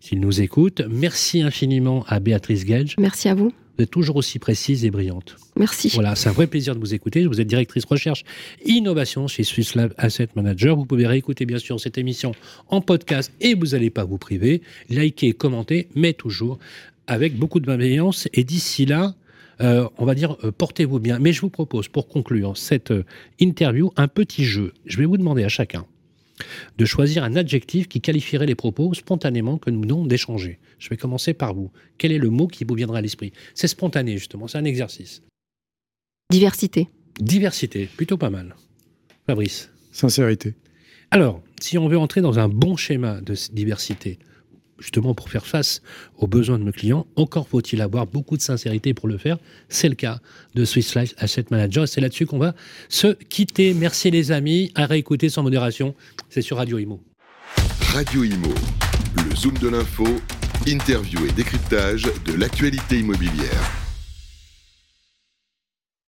s'il 0.00 0.20
nous 0.20 0.42
écoute. 0.42 0.82
Merci 0.90 1.40
infiniment 1.40 2.04
à 2.08 2.20
Béatrice 2.20 2.66
Gage. 2.66 2.94
Merci 2.98 3.30
à 3.30 3.34
vous. 3.34 3.52
Vous 3.76 3.84
êtes 3.84 3.90
toujours 3.90 4.16
aussi 4.16 4.38
précise 4.38 4.84
et 4.84 4.90
brillante. 4.90 5.36
Merci. 5.56 5.90
Voilà, 5.94 6.14
c'est 6.14 6.28
un 6.28 6.32
vrai 6.32 6.46
plaisir 6.46 6.74
de 6.74 6.80
vous 6.80 6.94
écouter. 6.94 7.26
Vous 7.26 7.40
êtes 7.40 7.46
directrice 7.46 7.84
recherche 7.84 8.24
innovation 8.64 9.28
chez 9.28 9.44
Swiss 9.44 9.74
Lab 9.74 9.94
Asset 9.96 10.28
Manager. 10.36 10.76
Vous 10.76 10.84
pouvez 10.84 11.06
réécouter 11.06 11.46
bien 11.46 11.58
sûr 11.58 11.80
cette 11.80 11.98
émission 11.98 12.32
en 12.68 12.80
podcast 12.80 13.32
et 13.40 13.54
vous 13.54 13.68
n'allez 13.68 13.90
pas 13.90 14.04
vous 14.04 14.18
priver. 14.18 14.62
Likez, 14.90 15.32
commentez, 15.32 15.88
mais 15.94 16.12
toujours 16.12 16.58
avec 17.06 17.36
beaucoup 17.38 17.60
de 17.60 17.66
bienveillance. 17.66 18.28
Et 18.32 18.44
d'ici 18.44 18.86
là, 18.86 19.14
euh, 19.60 19.88
on 19.98 20.04
va 20.04 20.14
dire, 20.14 20.36
euh, 20.44 20.52
portez-vous 20.52 20.98
bien. 20.98 21.18
Mais 21.18 21.32
je 21.32 21.40
vous 21.40 21.50
propose, 21.50 21.88
pour 21.88 22.08
conclure 22.08 22.56
cette 22.56 22.90
euh, 22.90 23.04
interview, 23.38 23.92
un 23.96 24.08
petit 24.08 24.44
jeu. 24.44 24.72
Je 24.86 24.98
vais 24.98 25.04
vous 25.04 25.16
demander 25.16 25.44
à 25.44 25.48
chacun 25.48 25.84
de 26.78 26.84
choisir 26.84 27.24
un 27.24 27.36
adjectif 27.36 27.88
qui 27.88 28.00
qualifierait 28.00 28.46
les 28.46 28.54
propos 28.54 28.94
spontanément 28.94 29.58
que 29.58 29.70
nous 29.70 29.82
venons 29.82 30.06
d'échanger. 30.06 30.58
Je 30.78 30.88
vais 30.88 30.96
commencer 30.96 31.34
par 31.34 31.54
vous. 31.54 31.70
Quel 31.98 32.12
est 32.12 32.18
le 32.18 32.30
mot 32.30 32.46
qui 32.46 32.64
vous 32.64 32.74
viendra 32.74 32.98
à 32.98 33.00
l'esprit? 33.00 33.32
C'est 33.54 33.68
spontané, 33.68 34.16
justement, 34.18 34.48
c'est 34.48 34.58
un 34.58 34.64
exercice. 34.64 35.22
Diversité. 36.30 36.88
Diversité, 37.20 37.86
plutôt 37.86 38.16
pas 38.16 38.30
mal. 38.30 38.56
Fabrice 39.26 39.70
Sincérité. 39.92 40.54
Alors, 41.10 41.42
si 41.60 41.76
on 41.76 41.86
veut 41.86 41.98
entrer 41.98 42.22
dans 42.22 42.38
un 42.38 42.48
bon 42.48 42.76
schéma 42.76 43.20
de 43.20 43.34
diversité, 43.52 44.18
justement 44.82 45.14
pour 45.14 45.30
faire 45.30 45.46
face 45.46 45.80
aux 46.18 46.26
besoins 46.26 46.58
de 46.58 46.64
nos 46.64 46.72
clients, 46.72 47.06
encore 47.16 47.48
faut-il 47.48 47.80
avoir 47.80 48.06
beaucoup 48.06 48.36
de 48.36 48.42
sincérité 48.42 48.92
pour 48.92 49.08
le 49.08 49.16
faire. 49.16 49.38
C'est 49.68 49.88
le 49.88 49.94
cas 49.94 50.18
de 50.54 50.64
Swiss 50.64 50.94
Life 50.94 51.14
Asset 51.18 51.46
Manager. 51.50 51.88
C'est 51.88 52.00
là-dessus 52.00 52.26
qu'on 52.26 52.38
va 52.38 52.54
se 52.88 53.08
quitter. 53.12 53.74
Merci 53.74 54.10
les 54.10 54.32
amis. 54.32 54.72
À 54.74 54.86
réécouter 54.86 55.28
sans 55.28 55.42
modération. 55.42 55.94
C'est 56.28 56.42
sur 56.42 56.56
Radio 56.56 56.78
Imo. 56.78 57.00
Radio 57.92 58.24
Imo, 58.24 58.54
le 59.16 59.36
zoom 59.36 59.56
de 59.58 59.68
l'info, 59.68 60.06
interview 60.66 61.26
et 61.26 61.32
décryptage 61.32 62.08
de 62.24 62.32
l'actualité 62.34 62.98
immobilière. 62.98 63.81